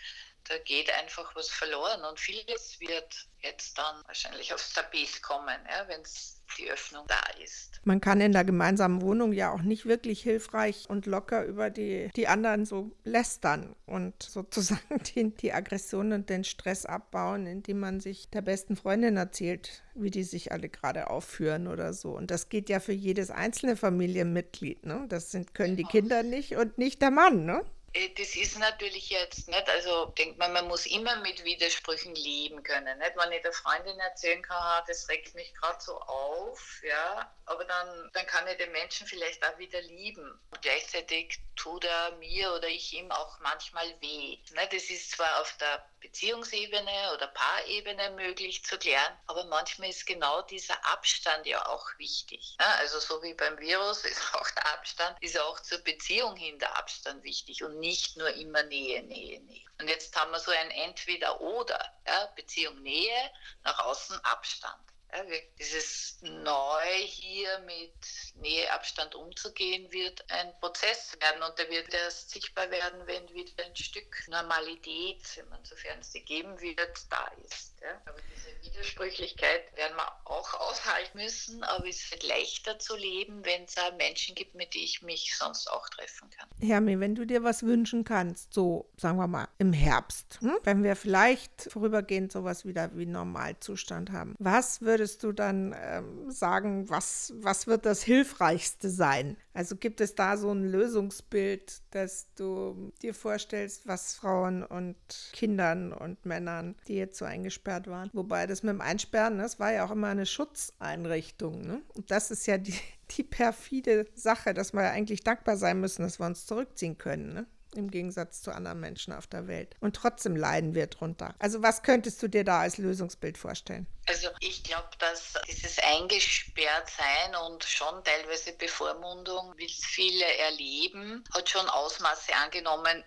da 0.46 0.58
geht 0.58 0.91
einfach 0.91 1.36
was 1.36 1.50
verloren 1.50 2.04
und 2.04 2.19
vieles 2.19 2.80
wird 2.80 3.28
jetzt 3.39 3.78
dann 3.78 4.04
wahrscheinlich 4.06 4.54
aufs 4.54 4.74
Tapet 4.74 5.22
kommen, 5.22 5.65
ja, 5.69 5.88
wenn 5.88 6.02
es 6.02 6.33
die 6.58 6.69
Öffnung 6.69 7.03
da 7.08 7.19
ist. 7.43 7.82
Man 7.84 7.99
kann 7.99 8.21
in 8.21 8.32
der 8.32 8.45
gemeinsamen 8.45 9.01
Wohnung 9.01 9.34
ja 9.34 9.51
auch 9.51 9.62
nicht 9.62 9.86
wirklich 9.86 10.21
hilfreich 10.21 10.86
und 10.88 11.06
locker 11.06 11.43
über 11.45 11.69
die, 11.69 12.10
die 12.15 12.27
anderen 12.27 12.65
so 12.65 12.91
lästern 13.03 13.75
und 13.86 14.21
sozusagen 14.23 15.01
die, 15.15 15.36
die 15.36 15.53
Aggression 15.53 16.13
und 16.13 16.29
den 16.29 16.43
Stress 16.43 16.86
abbauen, 16.86 17.45
indem 17.45 17.79
man 17.79 17.99
sich 17.99 18.29
der 18.29 18.41
besten 18.41 18.75
Freundin 18.75 19.17
erzählt, 19.17 19.84
wie 19.95 20.12
die 20.12 20.23
sich 20.23 20.51
alle 20.51 20.69
gerade 20.69 21.10
aufführen 21.10 21.67
oder 21.67 21.93
so. 21.93 22.15
Und 22.15 22.32
das 22.32 22.49
geht 22.49 22.69
ja 22.69 22.79
für 22.79 22.93
jedes 22.93 23.32
einzelne 23.32 23.75
Familienmitglied. 23.75 24.86
Ne? 24.86 25.06
Das 25.10 25.32
sind, 25.32 25.53
können 25.53 25.75
die 25.75 25.84
Kinder 25.84 26.23
nicht 26.23 26.56
und 26.56 26.77
nicht 26.77 27.01
der 27.01 27.12
Mann. 27.12 27.45
Ne? 27.45 27.63
Äh, 27.93 28.10
das 28.17 28.36
ist 28.36 28.58
natürlich 28.58 29.10
jetzt 29.10 29.47
nicht, 29.47 29.69
also 29.69 30.08
denkt 30.17 30.38
man, 30.39 30.51
man 30.53 30.67
muss 30.67 30.86
immer 30.86 31.15
mit 31.17 31.43
Widersprüchen 31.43 32.15
leben 32.15 32.63
können. 32.63 32.97
Nicht? 32.97 33.15
Wenn 33.15 33.32
ich 33.32 33.41
der 33.41 33.53
Freundin 33.53 33.99
erzählen 33.99 34.41
kann, 34.41 34.84
das 34.88 35.08
regt 35.10 35.36
mich 35.36 35.53
gerade 35.56 35.79
so 35.79 35.99
auf, 35.99 36.82
ja, 36.84 37.32
aber 37.45 37.65
dann, 37.65 38.10
dann 38.13 38.25
kann 38.25 38.47
ich 38.47 38.58
den 38.58 38.71
Menschen 38.71 39.08
vielleicht 39.08 39.43
auch 39.45 39.58
wieder 39.58 39.82
lieben. 39.82 40.39
Und 40.49 40.62
gleichzeitig 40.62 41.39
tut 41.56 41.84
er 41.86 42.12
mir 42.17 42.53
oder 42.53 42.67
ich 42.67 42.93
ihm 42.93 43.12
auch 43.12 43.39
manchmal 43.39 43.88
weh. 44.01 44.38
Ne? 44.51 44.67
Das 44.71 44.84
ist 44.89 45.12
zwar 45.12 45.41
auf 45.41 45.56
der 45.58 45.86
Beziehungsebene 45.99 47.13
oder 47.13 47.27
Paarebene 47.27 48.12
möglich 48.12 48.63
zu 48.65 48.77
klären, 48.77 49.17
aber 49.27 49.45
manchmal 49.45 49.89
ist 49.89 50.06
genau 50.06 50.41
dieser 50.43 50.86
Abstand 50.86 51.45
ja 51.45 51.65
auch 51.67 51.88
wichtig. 51.97 52.56
Ne? 52.60 52.65
Also 52.77 52.99
so 52.99 53.21
wie 53.23 53.34
beim 53.34 53.58
Virus 53.58 54.03
ist 54.06 54.34
auch 54.34 54.49
der 54.51 54.73
Abstand, 54.73 55.17
ist 55.21 55.39
auch 55.39 55.60
zur 55.62 55.79
Beziehung 55.79 56.36
hin 56.36 56.60
der 56.60 56.77
Abstand 56.77 57.23
wichtig 57.23 57.63
und 57.63 57.79
nicht 57.79 58.17
nur 58.17 58.29
immer 58.29 58.63
Nähe, 58.63 59.03
Nähe, 59.03 59.39
Nähe. 59.41 59.65
Und 59.79 59.88
jetzt 59.88 60.15
haben 60.15 60.32
wir 60.32 60.39
so 60.39 60.51
ein 60.51 60.71
Entweder-Oder, 60.71 61.93
ja? 62.08 62.25
Beziehung 62.36 62.82
Nähe, 62.82 63.32
nach 63.63 63.79
außen 63.79 64.17
Abstand. 64.23 64.92
Ja, 65.15 65.23
dieses 65.60 66.17
Neu 66.21 67.06
hier 67.06 67.60
mit 67.60 67.93
Näheabstand 68.36 69.13
umzugehen, 69.13 69.91
wird 69.91 70.26
ein 70.32 70.52
Prozess 70.60 71.15
werden 71.19 71.43
und 71.43 71.58
der 71.60 71.69
wird 71.69 71.93
erst 71.93 72.32
sichtbar 72.32 72.69
werden, 72.71 73.06
wenn 73.06 73.30
wieder 73.30 73.63
ein 73.63 73.76
Stück 73.76 74.28
Normalität, 74.28 75.21
sofern 75.63 75.99
es 75.99 76.12
die 76.12 76.26
geben 76.26 76.60
wird, 76.60 76.97
da 77.12 77.32
ist. 77.45 77.73
Ja. 77.82 78.02
Aber 78.06 78.17
diese 78.34 78.73
Widersprüchlichkeit 78.73 79.76
werden 79.76 79.95
wir 79.95 80.12
auch 80.26 80.54
aushalten 80.54 81.17
müssen, 81.17 81.63
aber 81.63 81.88
es 81.88 82.10
wird 82.10 82.23
leichter 82.23 82.80
zu 82.80 82.95
leben, 82.95 83.45
wenn 83.45 83.65
es 83.65 83.76
Menschen 83.97 84.36
gibt, 84.36 84.56
mit 84.56 84.73
denen 84.73 84.86
ich 84.86 85.02
mich 85.02 85.36
sonst 85.36 85.69
auch 85.69 85.88
treffen 85.89 86.30
kann. 86.30 86.47
Hermi, 86.62 86.99
wenn 86.99 87.13
du 87.13 87.26
dir 87.26 87.43
was 87.43 87.63
wünschen 87.63 88.04
kannst, 88.04 88.54
so 88.54 88.89
sagen 88.97 89.17
wir 89.17 89.28
mal 89.28 89.47
im 89.58 89.73
Herbst, 89.73 90.39
hm? 90.39 90.58
wenn 90.63 90.84
wir 90.84 90.95
vielleicht 90.95 91.69
vorübergehend 91.71 92.32
sowas 92.32 92.65
wieder 92.65 92.95
wie 92.95 93.06
Normalzustand 93.06 94.12
haben, 94.12 94.36
was 94.39 94.82
würde 94.82 95.03
würdest 95.04 95.24
du 95.24 95.34
dann 95.34 95.76
ähm, 95.78 96.32
sagen, 96.32 96.89
was, 96.89 97.34
was 97.36 97.68
wird 97.68 97.86
das 97.86 98.04
Hilfreichste 98.04 98.89
sein? 98.89 99.36
Also 99.54 99.76
gibt 99.76 100.00
es 100.00 100.16
da 100.16 100.38
so 100.38 100.50
ein 100.50 100.63
Lösungsbild, 100.63 101.82
das 101.92 102.34
du 102.36 102.94
dir 103.02 103.13
vorstellst, 103.13 103.86
was 103.86 104.16
Frauen 104.16 104.63
und 104.63 104.96
Kindern 105.34 105.92
und 105.92 106.26
Männern, 106.26 106.76
die 106.88 106.96
jetzt 106.96 107.18
so 107.18 107.26
eingesperrt 107.26 107.88
waren, 107.88 108.10
wobei 108.13 108.48
das 108.48 108.63
mit 108.63 108.72
dem 108.72 108.80
Einsperren, 108.80 109.39
das 109.39 109.60
war 109.60 109.74
ja 109.74 109.86
auch 109.86 109.92
immer 109.92 110.08
eine 110.08 110.26
Schutzeinrichtung. 110.26 111.68
Ne? 111.68 111.82
Und 111.96 112.10
das 112.10 112.32
ist 112.32 112.46
ja 112.46 112.58
die, 112.58 112.76
die 113.12 113.24
perfide 113.24 114.08
Sache, 114.16 114.54
dass 114.54 114.72
wir 114.72 114.84
ja 114.84 114.92
eigentlich 114.92 115.26
dankbar 115.26 115.58
sein 115.58 115.82
müssen, 115.82 116.04
dass 116.04 116.18
wir 116.18 116.28
uns 116.28 116.46
zurückziehen 116.46 116.98
können. 116.98 117.34
Ne? 117.34 117.46
Im 117.75 117.89
Gegensatz 117.89 118.41
zu 118.41 118.51
anderen 118.51 118.79
Menschen 118.79 119.13
auf 119.13 119.27
der 119.27 119.47
Welt. 119.47 119.75
Und 119.79 119.95
trotzdem 119.95 120.36
leiden 120.36 120.73
wir 120.75 120.88
drunter. 120.88 121.36
Also 121.39 121.62
was 121.62 121.83
könntest 121.83 122.21
du 122.21 122.27
dir 122.27 122.43
da 122.43 122.62
als 122.62 122.77
Lösungsbild 122.77 123.38
vorstellen? 123.38 123.88
Also 124.07 124.29
ich 124.39 124.63
glaube, 124.63 124.89
dass 124.99 125.33
dieses 125.47 125.79
Eingesperrtsein 125.79 127.36
und 127.47 127.63
schon 127.63 128.03
teilweise 128.03 128.53
Bevormundung, 128.53 129.53
wie 129.57 129.65
es 129.65 129.86
viele 129.86 130.25
erleben, 130.25 131.23
hat 131.33 131.49
schon 131.49 131.67
Ausmaße 131.69 132.33
angenommen, 132.43 133.03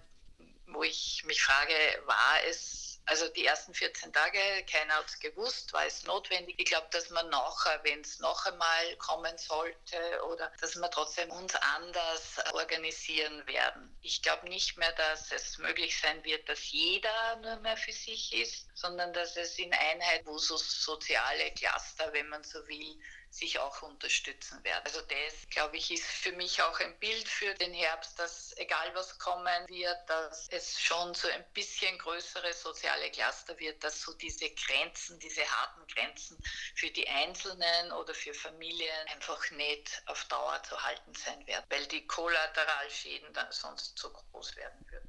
wo 0.69 0.83
ich 0.83 1.23
mich 1.27 1.43
frage, 1.43 1.75
war 2.07 2.37
es 2.49 2.86
also 3.07 3.29
die 3.29 3.47
ersten 3.47 3.73
14 3.73 4.13
Tage, 4.13 4.39
keiner 4.71 4.95
hat 4.95 5.07
es 5.07 5.21
gewusst, 5.21 5.73
war 5.73 5.87
es 5.87 6.03
notwendig. 6.05 6.57
Ich 6.59 6.67
glaube, 6.67 6.89
dass 6.91 7.09
man 7.11 7.29
nachher, 7.31 7.81
wenn 7.85 8.01
es 8.01 8.19
noch 8.19 8.45
einmal 8.47 8.97
kommen 8.97 9.39
sollte 9.39 9.97
oder 10.29 10.53
dass 10.61 10.75
wir 10.75 10.91
trotzdem 10.91 11.31
uns 11.31 11.55
anders 11.55 12.39
organisieren 12.53 13.47
werden. 13.47 13.97
Ich 14.03 14.23
glaube 14.23 14.49
nicht 14.49 14.77
mehr, 14.77 14.93
dass 14.93 15.31
es 15.31 15.59
möglich 15.59 15.99
sein 16.01 16.23
wird, 16.25 16.49
dass 16.49 16.73
jeder 16.73 17.37
nur 17.37 17.57
mehr 17.57 17.77
für 17.77 17.93
sich 17.93 18.35
ist, 18.35 18.67
sondern 18.75 19.13
dass 19.13 19.37
es 19.37 19.57
in 19.59 19.73
Einheit, 19.73 20.27
wo 20.27 20.37
so 20.39 20.57
soziale 20.57 21.53
Cluster, 21.53 22.13
wenn 22.13 22.29
man 22.29 22.43
so 22.43 22.67
will, 22.67 23.01
sich 23.37 23.59
auch 23.59 23.83
unterstützen 23.83 24.63
werden. 24.65 24.85
Also 24.85 25.01
das, 25.03 25.49
glaube 25.51 25.77
ich, 25.77 25.91
ist 25.91 26.05
für 26.05 26.33
mich 26.33 26.63
auch 26.63 26.79
ein 26.81 26.99
Bild 26.99 27.29
für 27.29 27.53
den 27.55 27.73
Herbst, 27.73 28.19
dass 28.19 28.57
egal 28.57 28.95
was 28.95 29.19
kommen 29.19 29.69
wird, 29.69 29.99
dass 30.09 30.47
es 30.51 30.81
schon 30.81 31.15
so 31.15 31.29
ein 31.29 31.45
bisschen 31.53 31.99
größere 31.99 32.53
soziale 32.53 33.11
Cluster 33.11 33.59
wird, 33.59 33.83
dass 33.85 34.01
so 34.01 34.15
diese 34.15 34.51
Grenzen, 34.51 35.19
diese 35.19 35.45
harten 35.45 35.87
Grenzen 35.89 36.39
für 36.75 36.91
die 36.91 37.09
Einzelnen 37.09 37.93
oder 37.93 38.15
für 38.15 38.35
Familien 38.35 39.09
einfach 39.09 39.51
nicht 39.53 40.03
auf 40.07 40.25
Dauer 40.25 40.63
zu 40.63 40.83
halten 40.83 41.15
sein 41.15 41.47
werden, 41.47 41.65
weil 41.69 41.87
die 41.87 42.07
Kollateralschäden 42.07 43.33
dann 43.35 43.53
sonst 43.53 43.99
zu 43.99 44.13
groß 44.13 44.57
werden 44.57 44.87
würden. 44.91 45.09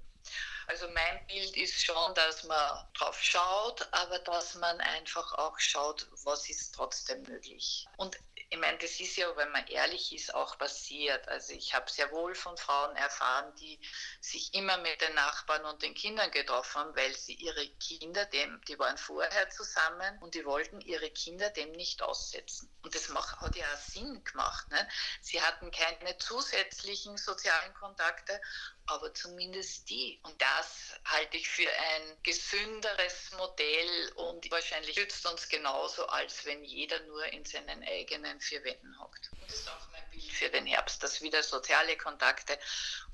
Also 0.68 0.90
mein 0.90 1.26
Bild 1.28 1.56
ist 1.56 1.82
schon, 1.82 2.14
dass 2.14 2.44
man 2.44 2.86
drauf 2.94 3.18
schaut, 3.24 3.88
aber 3.92 4.20
dass 4.20 4.56
man 4.56 4.82
einfach 4.82 5.32
auch 5.34 5.58
schaut, 5.60 6.06
was 6.26 6.50
ist 6.50 6.76
trotzdem 6.76 7.24
möglich. 7.24 7.86
Und 7.96 8.18
ich 8.50 8.58
meine, 8.58 8.78
das 8.78 9.00
ist 9.00 9.16
ja, 9.16 9.36
wenn 9.36 9.52
man 9.52 9.66
ehrlich 9.68 10.14
ist, 10.14 10.34
auch 10.34 10.58
passiert. 10.58 11.26
Also 11.30 11.54
ich 11.54 11.74
habe 11.74 11.90
sehr 11.90 12.12
wohl 12.12 12.36
von 12.36 12.56
Frauen 12.58 12.96
erfahren, 12.98 13.54
die 13.56 13.80
sich 14.22 14.54
immer 14.54 14.78
mit 14.78 15.02
den 15.02 15.14
Nachbarn 15.16 15.66
und 15.66 15.82
den 15.82 15.94
Kindern 15.94 16.32
getroffen 16.32 16.80
haben, 16.80 16.96
weil 16.96 17.14
sie 17.16 17.34
ihre 17.34 17.68
Kinder 17.78 18.26
dem, 18.26 18.62
die 18.68 18.78
waren 18.78 18.98
vorher 18.98 19.50
zusammen 19.50 20.18
und 20.22 20.36
die 20.36 20.46
wollten 20.46 20.82
ihre 20.82 21.10
Kinder 21.12 21.50
dem 21.50 21.72
nicht 21.72 22.02
aussetzen. 22.02 22.70
Und 22.84 22.94
das 22.94 23.10
macht, 23.10 23.40
hat 23.40 23.56
ja 23.56 23.66
Sinn 23.78 24.24
gemacht. 24.24 24.70
Ne? 24.70 24.88
Sie 25.22 25.42
hatten 25.42 25.72
keine 25.72 26.18
zusätzlichen 26.18 27.18
sozialen 27.18 27.74
Kontakte 27.74 28.40
aber 28.88 29.14
zumindest 29.14 29.90
die. 29.90 30.20
Und 30.24 30.42
das 30.58 30.96
halte 31.06 31.38
ich 31.38 31.48
für 31.48 31.70
ein 31.70 32.18
gesünderes 32.24 33.32
Modell 33.38 34.12
und 34.16 34.50
wahrscheinlich 34.52 34.96
schützt 34.96 35.26
uns 35.26 35.48
genauso, 35.48 36.06
als 36.08 36.46
wenn 36.46 36.64
jeder 36.64 37.00
nur 37.02 37.26
in 37.28 37.46
seinen 37.46 37.84
eigenen 37.84 38.40
vier 38.42 38.64
Wänden 38.64 39.00
hockt. 39.00 39.30
Das 39.46 39.54
ist 39.54 39.70
auch 39.70 39.92
mein 39.92 40.10
Bild 40.10 40.32
für 40.32 40.50
den 40.50 40.66
Herbst, 40.66 41.02
dass 41.04 41.22
wieder 41.22 41.44
soziale 41.44 41.96
Kontakte 41.98 42.58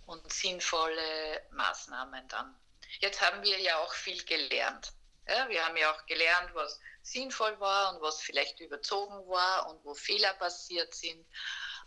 und 0.05 0.31
sinnvolle 0.31 1.45
Maßnahmen 1.51 2.27
dann. 2.29 2.55
Jetzt 2.99 3.21
haben 3.21 3.41
wir 3.43 3.59
ja 3.59 3.77
auch 3.79 3.93
viel 3.93 4.23
gelernt. 4.23 4.93
Ja, 5.27 5.47
wir 5.49 5.65
haben 5.65 5.77
ja 5.77 5.93
auch 5.93 6.05
gelernt, 6.05 6.53
was 6.53 6.79
sinnvoll 7.01 7.59
war 7.59 7.93
und 7.93 8.01
was 8.01 8.21
vielleicht 8.21 8.59
überzogen 8.59 9.27
war 9.27 9.69
und 9.69 9.83
wo 9.85 9.93
Fehler 9.93 10.33
passiert 10.33 10.93
sind. 10.93 11.25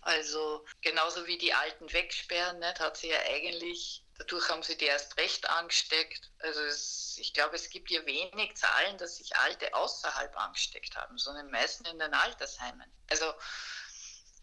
Also 0.00 0.64
genauso 0.82 1.26
wie 1.26 1.36
die 1.36 1.52
Alten 1.52 1.92
wegsperren, 1.92 2.58
nicht, 2.60 2.80
hat 2.80 2.96
sie 2.96 3.08
ja 3.08 3.18
eigentlich, 3.28 4.05
dadurch 4.18 4.48
haben 4.48 4.62
sie 4.62 4.76
die 4.76 4.86
erst 4.86 5.16
recht 5.16 5.48
angesteckt. 5.48 6.30
Also 6.40 6.60
es, 6.62 7.16
ich 7.18 7.32
glaube, 7.32 7.56
es 7.56 7.68
gibt 7.70 7.90
ja 7.90 8.04
wenig 8.06 8.56
Zahlen, 8.56 8.98
dass 8.98 9.16
sich 9.16 9.36
Alte 9.36 9.72
außerhalb 9.74 10.36
angesteckt 10.36 10.96
haben, 10.96 11.18
sondern 11.18 11.50
meistens 11.50 11.90
in 11.90 11.98
den 11.98 12.14
Altersheimen. 12.14 12.90
Also, 13.10 13.32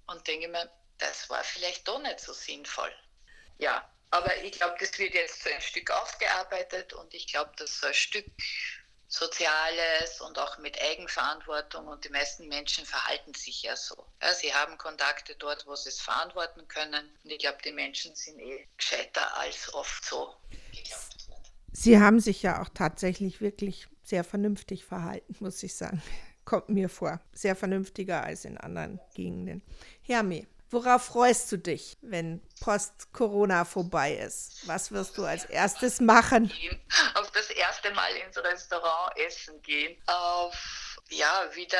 und 0.07 0.27
denke 0.27 0.47
mir, 0.47 0.71
das 0.97 1.29
war 1.29 1.43
vielleicht 1.43 1.87
doch 1.87 1.99
nicht 1.99 2.19
so 2.19 2.33
sinnvoll. 2.33 2.93
Ja, 3.57 3.89
aber 4.11 4.35
ich 4.43 4.53
glaube, 4.53 4.75
das 4.79 4.97
wird 4.99 5.13
jetzt 5.13 5.43
so 5.43 5.49
ein 5.49 5.61
Stück 5.61 5.89
aufgearbeitet 5.91 6.93
und 6.93 7.13
ich 7.13 7.27
glaube, 7.27 7.51
dass 7.57 7.79
so 7.79 7.87
ein 7.87 7.93
Stück 7.93 8.25
Soziales 9.13 10.21
und 10.21 10.39
auch 10.39 10.57
mit 10.57 10.75
Eigenverantwortung 10.81 11.87
und 11.87 12.03
die 12.03 12.09
meisten 12.09 12.47
Menschen 12.47 12.83
verhalten 12.83 13.35
sich 13.35 13.61
ja 13.61 13.75
so. 13.75 13.95
Ja, 14.19 14.33
sie 14.33 14.51
haben 14.51 14.75
Kontakte 14.79 15.35
dort, 15.35 15.67
wo 15.67 15.75
sie 15.75 15.89
es 15.89 16.01
verantworten 16.01 16.67
können 16.67 17.15
und 17.23 17.29
ich 17.31 17.37
glaube, 17.37 17.59
die 17.63 17.73
Menschen 17.73 18.15
sind 18.15 18.39
eh 18.39 18.67
gescheiter 18.75 19.37
als 19.37 19.71
oft 19.71 20.03
so. 20.03 20.35
Sie 21.71 21.99
haben 21.99 22.19
sich 22.19 22.41
ja 22.41 22.59
auch 22.59 22.69
tatsächlich 22.69 23.39
wirklich 23.39 23.87
sehr 24.03 24.23
vernünftig 24.23 24.83
verhalten, 24.83 25.35
muss 25.39 25.61
ich 25.61 25.75
sagen. 25.75 26.01
Kommt 26.45 26.69
mir 26.69 26.89
vor. 26.89 27.21
Sehr 27.33 27.55
vernünftiger 27.55 28.23
als 28.23 28.45
in 28.45 28.57
anderen 28.57 28.99
Gegenden. 29.13 29.61
Hermi, 30.01 30.47
Worauf 30.73 31.05
freust 31.05 31.51
du 31.51 31.57
dich, 31.57 31.97
wenn 32.01 32.41
Post-Corona 32.59 33.63
vorbei 33.63 34.13
ist? 34.15 34.67
Was 34.67 34.91
wirst 34.91 35.15
du 35.19 35.23
als 35.23 35.45
erstes 35.45 36.01
machen? 36.01 36.51
Auf 37.13 37.29
das 37.29 37.51
erste 37.51 37.91
Mal 37.91 38.11
ins 38.15 38.35
Restaurant 38.39 39.15
essen 39.19 39.61
gehen. 39.61 40.01
Auf, 40.07 40.99
ja, 41.09 41.47
wieder 41.53 41.77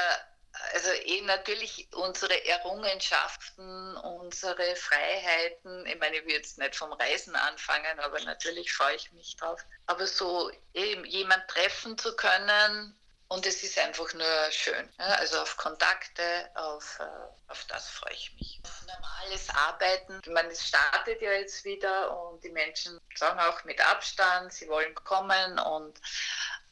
also 0.74 0.90
eh 1.06 1.22
natürlich 1.22 1.88
unsere 1.96 2.46
Errungenschaften, 2.46 3.98
unsere 3.98 4.76
Freiheiten. 4.76 5.88
Ich 5.88 6.00
meine, 6.00 6.18
ich 6.18 6.26
will 6.26 6.34
jetzt 6.34 6.60
nicht 6.60 6.76
vom 6.76 6.94
Reisen 6.94 7.36
anfangen, 7.36 8.00
aber 8.00 8.22
natürlich 8.22 8.72
freue 8.72 8.96
ich 8.96 9.12
mich 9.14 9.36
drauf. 9.38 9.60
Aber 9.88 10.06
so 10.06 10.52
eben 10.76 11.04
jemand 11.06 11.48
treffen 11.48 11.98
zu 11.98 12.16
können, 12.16 12.96
und 13.34 13.48
es 13.48 13.64
ist 13.64 13.80
einfach 13.80 14.14
nur 14.14 14.52
schön. 14.52 14.88
Also 14.98 15.40
auf 15.40 15.58
Kontakte, 15.58 16.52
auf, 16.54 17.00
äh, 17.00 17.52
auf 17.52 17.66
das 17.66 17.90
freue 17.90 18.14
ich 18.14 18.32
mich. 18.36 18.62
Normales 18.86 19.50
Arbeiten. 19.50 20.22
Ich 20.24 20.32
meine, 20.32 20.50
es 20.50 20.68
startet 20.68 21.20
ja 21.20 21.32
jetzt 21.32 21.66
wieder 21.66 22.16
und 22.16 22.44
die 22.44 22.52
Menschen 22.52 23.00
sagen 23.16 23.40
auch 23.40 23.64
mit 23.64 23.84
Abstand, 23.84 24.54
sie 24.54 24.68
wollen 24.68 24.94
kommen 24.94 25.58
und 25.58 26.00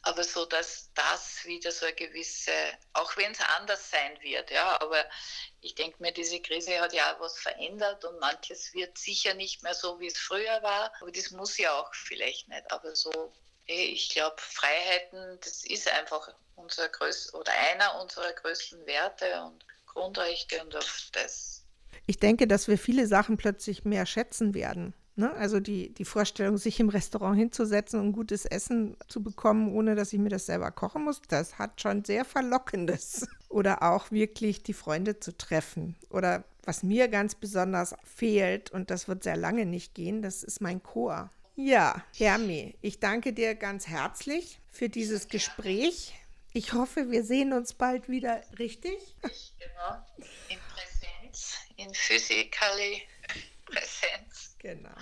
aber 0.02 0.22
so, 0.24 0.44
dass 0.46 0.90
das 0.94 1.44
wieder 1.44 1.70
so 1.72 1.86
eine 1.86 1.94
gewisse, 1.94 2.52
auch 2.92 3.16
wenn 3.16 3.32
es 3.32 3.40
anders 3.40 3.90
sein 3.90 4.20
wird, 4.20 4.50
ja, 4.50 4.80
aber 4.80 5.04
ich 5.60 5.76
denke 5.76 6.02
mir, 6.02 6.12
diese 6.12 6.40
Krise 6.40 6.80
hat 6.80 6.92
ja 6.92 7.14
auch 7.14 7.20
was 7.20 7.38
verändert 7.38 8.04
und 8.04 8.18
manches 8.18 8.74
wird 8.74 8.98
sicher 8.98 9.34
nicht 9.34 9.62
mehr 9.62 9.74
so, 9.74 10.00
wie 10.00 10.08
es 10.08 10.18
früher 10.18 10.60
war, 10.62 10.92
aber 11.00 11.12
das 11.12 11.30
muss 11.30 11.56
ja 11.56 11.72
auch 11.72 11.94
vielleicht 11.94 12.48
nicht, 12.48 12.70
aber 12.72 12.96
so 12.96 13.32
ich 13.66 14.10
glaube, 14.10 14.36
Freiheiten, 14.38 15.38
das 15.40 15.64
ist 15.64 15.90
einfach 15.92 16.34
unser 16.56 16.88
größ 16.88 17.34
oder 17.34 17.52
einer 17.72 18.00
unserer 18.00 18.32
größten 18.32 18.86
Werte 18.86 19.42
und 19.44 19.64
Grundrechte 19.86 20.62
und 20.62 20.76
auf 20.76 21.08
das. 21.12 21.64
Ich 22.06 22.18
denke, 22.18 22.46
dass 22.46 22.68
wir 22.68 22.78
viele 22.78 23.06
Sachen 23.06 23.36
plötzlich 23.36 23.84
mehr 23.84 24.06
schätzen 24.06 24.54
werden. 24.54 24.94
Ne? 25.14 25.30
Also 25.34 25.60
die, 25.60 25.92
die 25.92 26.06
Vorstellung, 26.06 26.56
sich 26.56 26.80
im 26.80 26.88
Restaurant 26.88 27.36
hinzusetzen 27.36 28.00
und 28.00 28.12
gutes 28.12 28.46
Essen 28.46 28.96
zu 29.08 29.22
bekommen, 29.22 29.74
ohne 29.74 29.94
dass 29.94 30.12
ich 30.12 30.18
mir 30.18 30.30
das 30.30 30.46
selber 30.46 30.70
kochen 30.70 31.04
muss, 31.04 31.20
das 31.28 31.58
hat 31.58 31.80
schon 31.80 32.04
sehr 32.04 32.24
Verlockendes. 32.24 33.26
Oder 33.50 33.82
auch 33.82 34.10
wirklich 34.10 34.62
die 34.62 34.72
Freunde 34.72 35.20
zu 35.20 35.36
treffen. 35.36 35.96
Oder 36.08 36.44
was 36.64 36.82
mir 36.82 37.08
ganz 37.08 37.34
besonders 37.34 37.94
fehlt, 38.04 38.70
und 38.70 38.90
das 38.90 39.06
wird 39.06 39.22
sehr 39.22 39.36
lange 39.36 39.66
nicht 39.66 39.94
gehen, 39.94 40.22
das 40.22 40.42
ist 40.42 40.62
mein 40.62 40.82
Chor. 40.82 41.28
Ja, 41.54 42.02
Hermi, 42.16 42.74
ich 42.80 42.98
danke 42.98 43.34
dir 43.34 43.54
ganz 43.54 43.86
herzlich 43.86 44.58
für 44.70 44.88
dieses 44.88 45.28
Gespräch. 45.28 46.14
Ich 46.54 46.72
hoffe, 46.72 47.10
wir 47.10 47.24
sehen 47.24 47.52
uns 47.52 47.74
bald 47.74 48.08
wieder, 48.08 48.42
richtig? 48.58 48.96
Genau, 49.20 49.98
in 50.48 50.58
Präsenz, 50.74 51.58
in 51.76 51.92
physically 51.92 53.02
Präsenz. 53.66 54.56
Genau. 54.60 54.94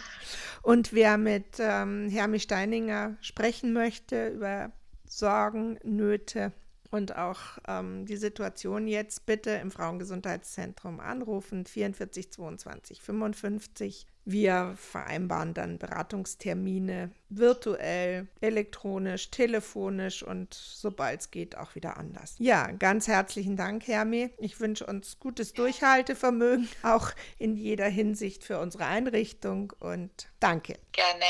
Und 0.63 0.93
wer 0.93 1.19
mit 1.19 1.59
ähm, 1.61 2.09
Hermi 2.09 2.41
Steininger 2.41 3.17
sprechen 3.21 3.73
möchte 3.73 4.29
über 4.29 4.73
Sorgen, 5.07 5.79
Nöte 5.85 6.53
und 6.91 7.15
auch 7.17 7.41
ähm, 7.69 8.07
die 8.07 8.17
Situation 8.17 8.89
jetzt, 8.89 9.25
bitte 9.25 9.51
im 9.51 9.71
Frauengesundheitszentrum 9.71 10.99
anrufen, 10.99 11.65
44 11.65 12.33
22 12.33 13.01
55 13.01 14.07
wir 14.25 14.75
vereinbaren 14.77 15.55
dann 15.55 15.79
Beratungstermine 15.79 17.11
virtuell, 17.29 18.29
elektronisch, 18.41 19.31
telefonisch 19.31 20.23
und 20.23 20.55
sobald 20.55 21.21
es 21.21 21.31
geht 21.31 21.57
auch 21.57 21.75
wieder 21.75 21.97
anders. 21.97 22.35
Ja, 22.39 22.71
ganz 22.73 23.09
herzlichen 23.09 23.57
Dank, 23.57 23.87
Hermi. 23.87 24.31
Ich 24.39 24.61
wünsche 24.61 24.87
uns 24.87 25.19
gutes 25.19 25.53
Durchhaltevermögen, 25.53 26.69
auch 26.83 27.11
in 27.39 27.57
jeder 27.57 27.89
Hinsicht 27.89 28.45
für 28.45 28.59
unsere 28.61 28.87
Einrichtung 28.87 29.73
und 29.81 30.29
danke. 30.39 30.79
Gerne. 30.93 31.25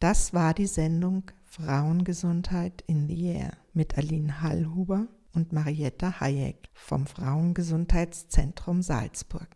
Das 0.00 0.34
war 0.34 0.52
die 0.52 0.66
Sendung 0.66 1.30
Frauengesundheit 1.44 2.82
in 2.86 3.06
the 3.06 3.26
Air 3.26 3.56
mit 3.72 3.96
Aline 3.96 4.42
Hallhuber 4.42 5.06
und 5.34 5.52
Marietta 5.52 6.20
Hayek 6.20 6.70
vom 6.72 7.06
Frauengesundheitszentrum 7.06 8.82
Salzburg. 8.82 9.48